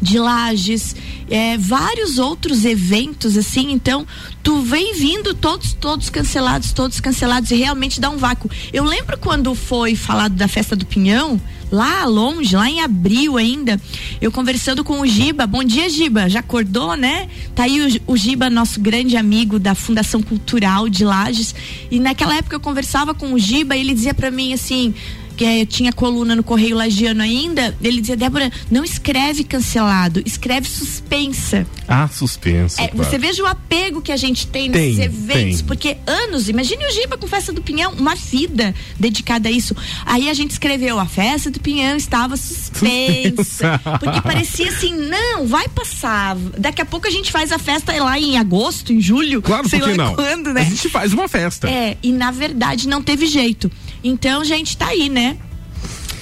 de 0.00 0.18
Lages, 0.18 0.96
é, 1.28 1.58
vários 1.58 2.18
outros 2.18 2.64
eventos 2.64 3.36
assim, 3.36 3.70
então 3.70 4.06
tu 4.42 4.62
vem 4.62 4.94
vindo 4.94 5.34
todos, 5.34 5.74
todos 5.74 6.08
cancelados, 6.08 6.72
todos 6.72 7.00
cancelados 7.00 7.50
e 7.50 7.56
realmente 7.56 8.00
dá 8.00 8.08
um 8.08 8.16
vácuo. 8.16 8.50
Eu 8.72 8.84
lembro 8.84 9.18
quando 9.18 9.54
foi 9.54 9.94
falado 9.94 10.34
da 10.34 10.48
festa 10.48 10.74
do 10.74 10.86
Pinhão, 10.86 11.40
lá 11.70 12.04
longe, 12.04 12.56
lá 12.56 12.68
em 12.68 12.80
abril 12.80 13.36
ainda, 13.36 13.80
eu 14.20 14.32
conversando 14.32 14.82
com 14.82 15.00
o 15.00 15.06
Giba, 15.06 15.46
bom 15.46 15.62
dia 15.62 15.88
Giba, 15.88 16.28
já 16.28 16.40
acordou, 16.40 16.96
né? 16.96 17.28
Tá 17.54 17.64
aí 17.64 17.80
o, 17.80 18.12
o 18.12 18.16
Giba, 18.16 18.50
nosso 18.50 18.80
grande 18.80 19.16
amigo 19.16 19.58
da 19.58 19.74
Fundação 19.74 20.22
Cultural 20.22 20.88
de 20.88 21.04
Lages, 21.04 21.54
e 21.90 22.00
naquela 22.00 22.36
época 22.36 22.56
eu 22.56 22.60
conversava 22.60 23.14
com 23.14 23.32
o 23.32 23.38
Giba 23.38 23.76
e 23.76 23.80
ele 23.80 23.94
dizia 23.94 24.14
pra 24.14 24.30
mim 24.30 24.52
assim, 24.52 24.94
que 25.40 25.44
eh, 25.46 25.64
tinha 25.64 25.90
coluna 25.90 26.36
no 26.36 26.42
Correio 26.42 26.76
Lagiano 26.76 27.22
ainda, 27.22 27.74
ele 27.82 28.02
dizia, 28.02 28.14
Débora, 28.14 28.52
não 28.70 28.84
escreve 28.84 29.42
cancelado, 29.42 30.22
escreve 30.26 30.68
suspensa. 30.68 31.66
Ah, 31.88 32.06
suspenso. 32.08 32.78
É, 32.78 32.88
claro. 32.88 33.10
você 33.10 33.16
veja 33.16 33.42
o 33.42 33.46
apego 33.46 34.02
que 34.02 34.12
a 34.12 34.18
gente 34.18 34.46
tem 34.46 34.68
nesses 34.68 34.96
Tem, 34.96 35.04
eventos, 35.06 35.56
tem. 35.56 35.66
porque 35.66 35.96
anos, 36.06 36.50
imagine 36.50 36.84
o 36.84 36.90
Giba 36.92 37.16
com 37.16 37.26
Festa 37.26 37.54
do 37.54 37.62
Pinhão, 37.62 37.92
uma 37.92 38.14
vida 38.14 38.74
dedicada 38.98 39.48
a 39.48 39.50
isso. 39.50 39.74
Aí 40.04 40.28
a 40.28 40.34
gente 40.34 40.50
escreveu, 40.50 40.98
a 40.98 41.06
Festa 41.06 41.50
do 41.50 41.58
Pinhão 41.58 41.96
estava 41.96 42.36
suspensa, 42.36 43.80
porque 43.98 44.20
parecia 44.20 44.68
assim, 44.68 44.92
não, 44.94 45.46
vai 45.46 45.68
passar, 45.68 46.36
daqui 46.58 46.82
a 46.82 46.84
pouco 46.86 47.06
a 47.06 47.10
gente 47.10 47.32
faz 47.32 47.50
a 47.50 47.58
festa 47.58 47.94
lá 48.04 48.18
em 48.18 48.36
agosto, 48.36 48.92
em 48.92 49.00
julho, 49.00 49.40
Claro, 49.40 49.66
sei 49.70 49.80
lá 49.80 49.94
não? 49.94 50.14
quando, 50.16 50.52
né? 50.52 50.60
A 50.60 50.64
gente 50.64 50.90
faz 50.90 51.14
uma 51.14 51.26
festa. 51.28 51.66
É, 51.66 51.96
e 52.02 52.12
na 52.12 52.30
verdade 52.30 52.86
não 52.86 53.02
teve 53.02 53.24
jeito. 53.24 53.72
Então, 54.02 54.44
gente, 54.44 54.76
tá 54.76 54.86
aí, 54.88 55.08
né? 55.08 55.36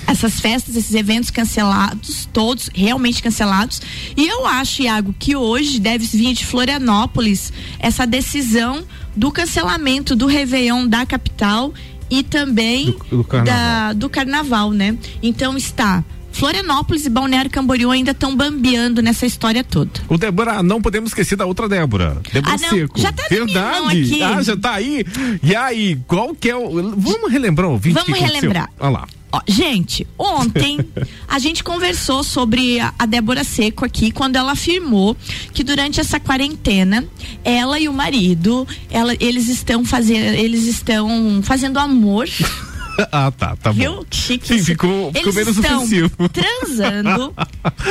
Essas 0.06 0.40
festas, 0.40 0.74
esses 0.74 0.94
eventos 0.94 1.30
cancelados, 1.30 2.26
todos 2.32 2.70
realmente 2.74 3.22
cancelados. 3.22 3.82
E 4.16 4.26
eu 4.26 4.46
acho, 4.46 4.82
Iago, 4.82 5.14
que 5.18 5.36
hoje 5.36 5.78
deve 5.78 6.06
vir 6.06 6.32
de 6.32 6.46
Florianópolis 6.46 7.52
essa 7.78 8.06
decisão 8.06 8.84
do 9.14 9.30
cancelamento 9.30 10.16
do 10.16 10.26
Réveillon 10.26 10.86
da 10.86 11.04
capital 11.04 11.74
e 12.10 12.22
também 12.22 12.96
do 13.10 13.22
carnaval. 13.22 13.44
da- 13.44 13.92
do 13.92 14.08
carnaval, 14.08 14.70
né? 14.72 14.96
Então 15.22 15.56
está. 15.58 16.02
Florianópolis 16.38 17.04
e 17.04 17.10
Balneário 17.10 17.50
Camboriú 17.50 17.90
ainda 17.90 18.12
estão 18.12 18.34
bambeando 18.36 19.02
nessa 19.02 19.26
história 19.26 19.64
toda. 19.64 19.90
O 20.08 20.16
Débora, 20.16 20.62
não 20.62 20.80
podemos 20.80 21.10
esquecer 21.10 21.34
da 21.36 21.44
outra 21.44 21.68
Débora. 21.68 22.16
Débora 22.32 22.54
Ah, 22.54 22.58
não, 22.58 22.68
Seco. 22.70 23.00
já 23.00 23.10
tá 23.12 23.24
Verdade. 23.28 24.02
aqui. 24.02 24.22
Ah, 24.22 24.42
já 24.42 24.56
tá 24.56 24.74
aí. 24.74 25.04
E 25.42 25.56
aí, 25.56 25.98
qual 26.06 26.34
que 26.34 26.48
é 26.48 26.54
o. 26.56 26.70
Vamos 26.96 27.32
relembrar 27.32 27.68
o 27.68 27.76
vídeo 27.76 28.00
Vamos 28.06 28.20
relembrar. 28.20 28.70
Olha 28.78 28.90
lá. 28.90 29.08
Ó, 29.32 29.40
gente, 29.46 30.06
ontem 30.16 30.78
a 31.28 31.38
gente 31.38 31.62
conversou 31.64 32.22
sobre 32.24 32.80
a, 32.80 32.94
a 32.98 33.04
Débora 33.04 33.42
Seco 33.44 33.84
aqui 33.84 34.10
quando 34.10 34.36
ela 34.36 34.52
afirmou 34.52 35.16
que 35.52 35.62
durante 35.64 36.00
essa 36.00 36.18
quarentena 36.20 37.04
ela 37.44 37.78
e 37.80 37.88
o 37.88 37.92
marido, 37.92 38.66
ela, 38.88 39.12
eles 39.20 39.48
estão 39.48 39.84
fazendo, 39.84 40.34
eles 40.34 40.64
estão 40.66 41.40
fazendo 41.42 41.78
amor. 41.78 42.26
Ah, 43.12 43.30
tá, 43.30 43.54
tá 43.56 43.72
bom. 43.72 43.78
Viu? 43.78 44.04
Que 44.10 44.16
chique. 44.16 44.46
Sim, 44.48 44.64
ficou, 44.64 45.12
ficou 45.12 45.22
Eles 45.22 45.34
menos 45.34 45.56
estão 45.56 45.78
ofensivo. 45.78 46.10
transando 46.28 47.34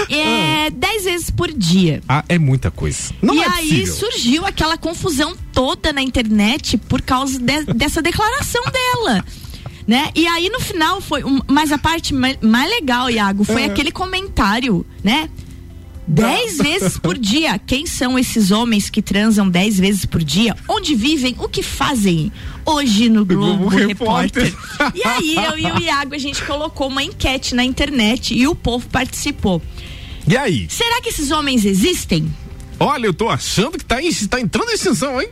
é, 0.09 0.69
dez 0.75 1.03
vezes 1.05 1.29
por 1.29 1.51
dia. 1.51 2.01
Ah, 2.07 2.23
é 2.27 2.37
muita 2.37 2.69
coisa. 2.69 3.13
Não 3.21 3.33
e 3.33 3.39
é 3.41 3.47
aí 3.47 3.69
possível. 3.69 3.93
surgiu 3.95 4.45
aquela 4.45 4.77
confusão 4.77 5.35
toda 5.53 5.93
na 5.93 6.01
internet 6.01 6.77
por 6.77 7.01
causa 7.01 7.39
de- 7.39 7.65
dessa 7.73 8.01
declaração 8.01 8.61
dela. 8.65 9.23
Né? 9.87 10.09
E 10.13 10.27
aí 10.27 10.49
no 10.49 10.59
final 10.59 10.99
foi. 10.99 11.23
um- 11.23 11.39
mas 11.47 11.71
a 11.71 11.77
parte 11.77 12.13
mais, 12.13 12.37
mais 12.41 12.69
legal, 12.69 13.09
Iago, 13.09 13.45
foi 13.45 13.61
É. 13.61 13.65
aquele 13.65 13.89
comentário, 13.91 14.85
né? 15.01 15.29
Dez 16.07 16.57
vezes 16.57 16.97
por 16.97 17.17
dia. 17.17 17.59
Quem 17.59 17.85
são 17.85 18.17
esses 18.17 18.49
homens 18.49 18.89
que 18.89 19.01
transam 19.01 19.49
dez 19.49 19.77
vezes 19.77 20.05
por 20.05 20.23
dia? 20.23 20.55
Onde 20.67 20.95
vivem? 20.95 21.35
O 21.37 21.49
que 21.49 21.61
fazem? 21.61 22.31
Hoje 22.65 23.09
no 23.09 23.25
Globo, 23.25 23.69
Globo 23.69 23.75
Repórter. 23.75 24.45
Repórter. 24.45 24.91
E 24.95 25.05
aí, 25.07 25.35
eu 25.35 25.57
e 25.59 25.71
o 25.71 25.79
Iago, 25.83 26.15
a 26.15 26.17
gente 26.17 26.41
colocou 26.43 26.87
uma 26.87 27.03
enquete 27.03 27.53
na 27.53 27.63
internet 27.63 28.33
e 28.33 28.47
o 28.47 28.55
povo 28.55 28.87
participou. 28.87 29.61
E 30.27 30.37
aí? 30.37 30.65
Será 30.69 31.01
que 31.01 31.09
esses 31.09 31.29
homens 31.31 31.65
existem? 31.65 32.33
Olha, 32.79 33.07
eu 33.07 33.13
tô 33.13 33.27
achando 33.27 33.77
que 33.77 33.83
tá, 33.83 34.01
em- 34.01 34.11
tá 34.27 34.39
entrando 34.39 34.69
em 34.69 34.75
extinção, 34.75 35.19
hein? 35.21 35.29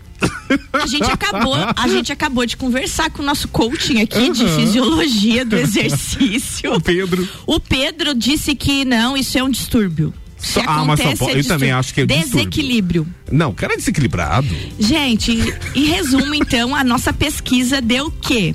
A 0.74 0.86
gente 0.88 1.04
acabou, 1.10 1.54
a 1.54 1.88
gente 1.88 2.12
acabou 2.12 2.46
de 2.46 2.58
conversar 2.58 3.12
com 3.12 3.22
o 3.22 3.26
nosso 3.26 3.48
coaching 3.48 4.02
aqui 4.02 4.32
de 4.32 4.44
Uhum. 4.44 4.56
fisiologia 4.56 5.46
do 5.46 5.56
exercício. 5.56 6.74
O 6.76 6.82
Pedro. 6.82 7.28
O 7.46 7.60
Pedro 7.60 8.14
disse 8.16 8.56
que 8.56 8.84
não, 8.84 9.16
isso 9.16 9.38
é 9.38 9.44
um 9.44 9.50
distúrbio. 9.50 10.14
Ah, 10.66 10.86
mas 10.86 11.00
é 11.00 11.14
eu 11.14 11.18
também 11.18 11.36
distúrbio. 11.36 11.76
acho 11.78 11.94
que 11.94 12.02
é 12.02 12.06
distúrbio. 12.06 12.32
desequilíbrio. 12.38 13.08
Não, 13.32 13.50
o 13.50 13.54
cara 13.54 13.74
é 13.74 13.78
desequilibrado. 13.78 14.48
Gente, 14.80 15.32
em 15.76 15.86
resumo, 15.86 16.34
então, 16.36 16.76
a 16.76 16.84
nossa 16.84 17.12
pesquisa 17.12 17.82
deu 17.82 18.12
que 18.12 18.54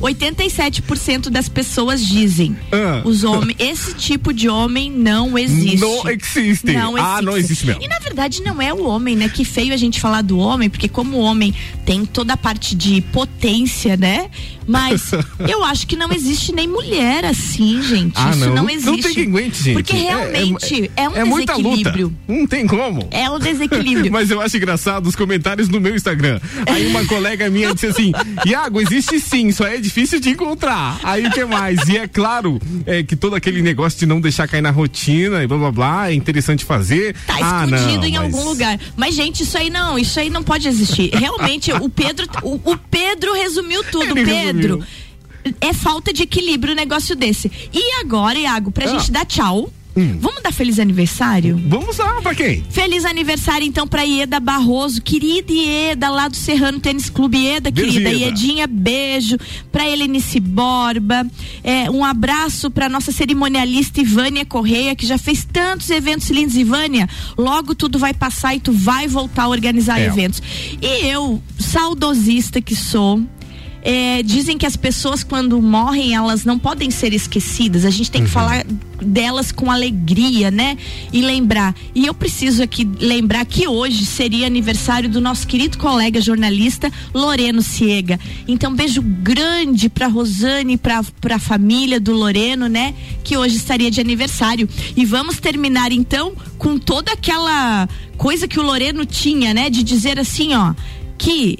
87% 0.00 1.28
das 1.30 1.48
pessoas 1.48 2.04
dizem. 2.04 2.56
Ah. 2.72 3.02
Os 3.04 3.24
homens, 3.24 3.56
esse 3.58 3.94
tipo 3.94 4.32
de 4.32 4.48
homem 4.48 4.90
não 4.90 5.38
existe. 5.38 5.78
Não 5.78 6.02
existe. 6.08 6.72
Não 6.72 6.96
Ah, 6.96 7.20
não 7.22 7.36
existe 7.36 7.66
mesmo. 7.66 7.82
E 7.82 7.88
na 7.88 7.98
verdade 7.98 8.42
não 8.42 8.60
é 8.60 8.72
o 8.72 8.84
homem, 8.84 9.16
né? 9.16 9.28
Que 9.28 9.44
feio 9.44 9.72
a 9.72 9.76
gente 9.76 10.00
falar 10.00 10.22
do 10.22 10.38
homem, 10.38 10.68
porque 10.68 10.88
como 10.88 11.16
o 11.16 11.20
homem 11.20 11.54
tem 11.86 12.04
toda 12.04 12.34
a 12.34 12.36
parte 12.36 12.74
de 12.74 13.00
potência, 13.12 13.96
né? 13.96 14.28
Mas 14.66 15.10
eu 15.48 15.64
acho 15.64 15.86
que 15.86 15.96
não 15.96 16.12
existe 16.12 16.52
nem 16.52 16.68
mulher 16.68 17.24
assim, 17.24 17.82
gente. 17.82 18.12
Ah, 18.16 18.30
Isso 18.30 18.40
não. 18.40 18.48
não, 18.54 18.62
Não 18.64 18.70
existe. 18.70 19.02
tem 19.02 19.14
quem 19.14 19.26
aguente, 19.26 19.62
gente. 19.62 19.74
Porque 19.74 19.92
É- 19.96 19.98
é- 19.98 20.02
realmente 20.08 20.90
é, 20.96 21.08
um 21.08 21.16
é 21.16 21.24
desequilíbrio. 21.44 22.16
Não 22.28 22.46
tem 22.46 22.66
como. 22.66 23.08
É 23.10 23.28
um 23.30 23.38
desequilíbrio. 23.38 24.10
Mas 24.12 24.30
eu 24.30 24.40
acho 24.40 24.56
engraçado 24.56 25.06
os 25.06 25.16
comentários 25.16 25.68
no 25.68 25.80
meu 25.80 25.94
Instagram. 25.94 26.40
Aí 26.66 26.86
uma 26.88 27.04
colega 27.06 27.48
minha 27.50 27.72
disse 27.74 27.86
assim: 27.86 28.12
Iago, 28.46 28.80
existe 28.80 29.18
sim, 29.20 29.50
só 29.52 29.64
é 29.66 29.76
difícil 29.78 29.91
de 30.20 30.30
encontrar. 30.30 30.98
Aí 31.02 31.26
o 31.26 31.30
que 31.30 31.44
mais? 31.44 31.88
E 31.88 31.96
é 31.98 32.08
claro 32.08 32.60
é, 32.86 33.02
que 33.02 33.14
todo 33.16 33.34
aquele 33.36 33.60
negócio 33.62 33.98
de 33.98 34.06
não 34.06 34.20
deixar 34.20 34.48
cair 34.48 34.60
na 34.62 34.70
rotina 34.70 35.42
e 35.42 35.46
blá 35.46 35.58
blá 35.58 35.70
blá 35.72 36.10
é 36.10 36.14
interessante 36.14 36.64
fazer. 36.64 37.14
Tá 37.26 37.34
Ah, 37.40 37.64
escondido 37.64 38.00
não, 38.00 38.04
em 38.06 38.12
mas- 38.12 38.22
algum 38.34 38.44
lugar. 38.48 38.78
Mas, 38.96 39.14
gente, 39.14 39.42
isso 39.42 39.56
aí 39.58 39.70
não, 39.70 39.98
isso 39.98 40.18
aí 40.18 40.30
não 40.30 40.42
pode 40.42 40.66
existir. 40.68 41.10
Realmente, 41.14 41.72
o 41.72 41.88
Pedro, 41.88 42.26
o, 42.42 42.54
o 42.72 42.76
Pedro 42.76 43.32
resumiu 43.34 43.82
tudo. 43.84 44.04
Ele 44.18 44.24
Pedro, 44.24 44.78
resumiu. 44.78 45.56
é 45.60 45.72
falta 45.72 46.12
de 46.12 46.22
equilíbrio 46.22 46.72
o 46.72 46.76
negócio 46.76 47.14
desse. 47.16 47.50
E 47.72 48.00
agora, 48.00 48.38
Iago, 48.38 48.70
pra 48.70 48.84
Ah. 48.86 48.88
gente 48.88 49.10
dar 49.10 49.24
tchau, 49.26 49.70
Hum. 49.96 50.16
vamos 50.20 50.42
dar 50.42 50.52
feliz 50.52 50.78
aniversário? 50.78 51.60
Vamos 51.68 51.98
lá, 51.98 52.20
pra 52.22 52.34
quem? 52.34 52.64
Feliz 52.70 53.04
aniversário, 53.04 53.66
então, 53.66 53.86
pra 53.86 54.02
Ieda 54.02 54.40
Barroso, 54.40 55.02
querida 55.02 55.52
Ieda, 55.52 56.08
lá 56.08 56.28
do 56.28 56.36
Serrano 56.36 56.80
Tênis 56.80 57.10
Clube. 57.10 57.36
Ieda, 57.38 57.70
Beijo, 57.70 57.92
querida. 57.92 58.10
Ieda. 58.10 58.24
Iedinha, 58.24 58.66
beijo. 58.66 59.36
Pra 59.70 59.86
Helenice 59.88 60.40
Borba. 60.40 61.26
É, 61.62 61.90
um 61.90 62.04
abraço 62.04 62.70
pra 62.70 62.88
nossa 62.88 63.12
cerimonialista 63.12 64.00
Ivânia 64.00 64.44
Correia, 64.46 64.94
que 64.96 65.06
já 65.06 65.18
fez 65.18 65.44
tantos 65.50 65.90
eventos 65.90 66.30
lindos. 66.30 66.56
Ivânia, 66.56 67.08
logo 67.36 67.74
tudo 67.74 67.98
vai 67.98 68.14
passar 68.14 68.54
e 68.54 68.60
tu 68.60 68.72
vai 68.72 69.06
voltar 69.06 69.44
a 69.44 69.48
organizar 69.48 70.00
É. 70.00 70.06
eventos. 70.06 70.40
E 70.80 71.06
eu, 71.06 71.42
saudosista 71.58 72.60
que 72.60 72.74
sou. 72.74 73.20
É, 73.82 74.22
dizem 74.22 74.56
que 74.56 74.64
as 74.64 74.76
pessoas 74.76 75.24
quando 75.24 75.60
morrem 75.60 76.14
elas 76.14 76.44
não 76.44 76.58
podem 76.58 76.90
ser 76.90 77.12
esquecidas. 77.12 77.84
A 77.84 77.90
gente 77.90 78.10
tem 78.10 78.22
que 78.24 78.30
falar 78.30 78.64
delas 79.02 79.50
com 79.50 79.70
alegria 79.70 80.50
né? 80.50 80.78
E 81.12 81.20
lembrar. 81.20 81.74
E 81.94 82.06
eu 82.06 82.14
preciso 82.14 82.62
aqui 82.62 82.88
lembrar 83.00 83.44
que 83.44 83.66
hoje 83.66 84.06
seria 84.06 84.46
aniversário 84.46 85.08
do 85.08 85.20
nosso 85.20 85.46
querido 85.46 85.78
colega 85.78 86.20
jornalista 86.20 86.92
Loreno 87.12 87.60
Ciega. 87.60 88.20
Então 88.46 88.74
beijo 88.74 89.02
grande 89.02 89.88
pra 89.88 90.06
Rosane 90.06 90.76
pra, 90.76 91.02
pra 91.20 91.38
família 91.40 91.98
do 91.98 92.12
Loreno 92.12 92.68
né? 92.68 92.94
Que 93.24 93.36
hoje 93.36 93.56
estaria 93.56 93.90
de 93.90 94.00
aniversário. 94.00 94.68
E 94.96 95.04
vamos 95.04 95.40
terminar 95.40 95.90
então 95.90 96.34
com 96.56 96.78
toda 96.78 97.12
aquela 97.12 97.88
coisa 98.16 98.46
que 98.46 98.60
o 98.60 98.62
Loreno 98.62 99.04
tinha 99.04 99.52
né? 99.52 99.68
De 99.68 99.82
dizer 99.82 100.20
assim 100.20 100.54
ó 100.54 100.72
que 101.18 101.58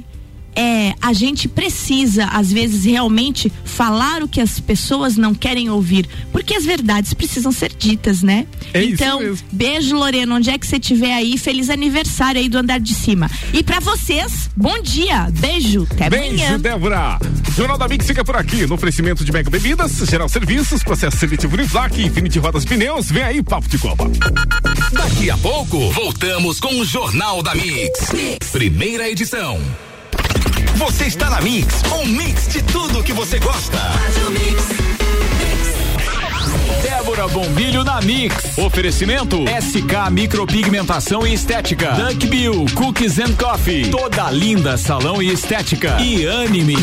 é, 0.55 0.95
a 1.01 1.13
gente 1.13 1.49
precisa, 1.49 2.27
às 2.27 2.53
vezes, 2.53 2.85
realmente 2.85 3.53
falar 3.65 4.23
o 4.23 4.29
que 4.29 4.41
as 4.41 4.61
pessoas 4.61 5.17
não 5.17 5.35
querem 5.35 5.71
ouvir. 5.71 6.09
Porque 6.31 6.55
as 6.55 6.65
verdades 6.65 7.15
precisam 7.15 7.53
ser 7.53 7.73
ditas, 7.75 8.23
né? 8.23 8.47
É 8.73 8.83
isso 8.83 9.03
então, 9.03 9.21
mesmo. 9.21 9.47
beijo, 9.51 9.97
Lorena, 9.97 10.35
onde 10.35 10.51
é 10.51 10.59
que 10.59 10.67
você 10.67 10.77
estiver 10.77 11.15
aí? 11.15 11.39
Feliz 11.39 11.71
aniversário 11.71 12.41
aí 12.41 12.49
do 12.49 12.59
andar 12.59 12.81
de 12.81 12.95
cima. 12.95 13.31
E 13.53 13.63
pra 13.63 13.81
vocês, 13.81 14.51
bom 14.57 14.81
dia, 14.83 15.29
beijo, 15.39 15.87
até 15.91 16.11
Beijo, 16.11 16.35
amanhã. 16.35 16.61
Débora. 16.61 17.19
Jornal 17.57 17.77
da 17.77 17.89
Mix 17.89 18.07
fica 18.07 18.25
por 18.25 18.37
aqui. 18.37 18.67
No 18.67 18.75
oferecimento 18.75 19.25
de 19.25 19.33
Mega 19.33 19.51
Bebidas, 19.51 19.93
Geral 20.09 20.29
Serviços, 20.29 20.83
Processo 20.83 21.19
Seletivo 21.19 21.55
Uniplac, 21.55 22.01
Infinity 22.03 22.39
Rodas 22.39 22.65
Pneus. 22.65 23.11
Vem 23.11 23.23
aí, 23.23 23.43
Papo 23.43 23.69
de 23.69 23.79
Copa. 23.79 24.11
Daqui 24.93 25.31
a 25.31 25.37
pouco, 25.37 25.91
voltamos 25.91 26.61
com 26.61 26.81
o 26.81 26.85
Jornal 26.85 27.43
da 27.43 27.55
Mix. 27.55 28.11
Primeira 28.51 29.09
edição. 29.09 29.61
Você 30.77 31.07
está 31.07 31.31
na 31.31 31.41
Mix, 31.41 31.83
um 31.93 32.07
mix 32.07 32.49
de 32.49 32.63
tudo 32.63 33.03
que 33.03 33.13
você 33.13 33.39
gosta. 33.39 33.79
Débora 36.83 37.29
Bombilho 37.29 37.85
na 37.85 38.01
Mix. 38.01 38.59
Oferecimento 38.59 39.45
SK 39.47 40.11
Micropigmentação 40.11 41.27
e 41.27 41.35
Estética. 41.35 41.93
Duck 41.93 42.27
Bill 42.27 42.67
Cookies 42.75 43.19
and 43.19 43.35
Coffee. 43.35 43.91
Toda 43.91 44.31
linda 44.31 44.77
salão 44.77 45.23
e 45.23 45.33
estética. 45.33 46.01
E 46.01 46.27
Anime. 46.27 46.77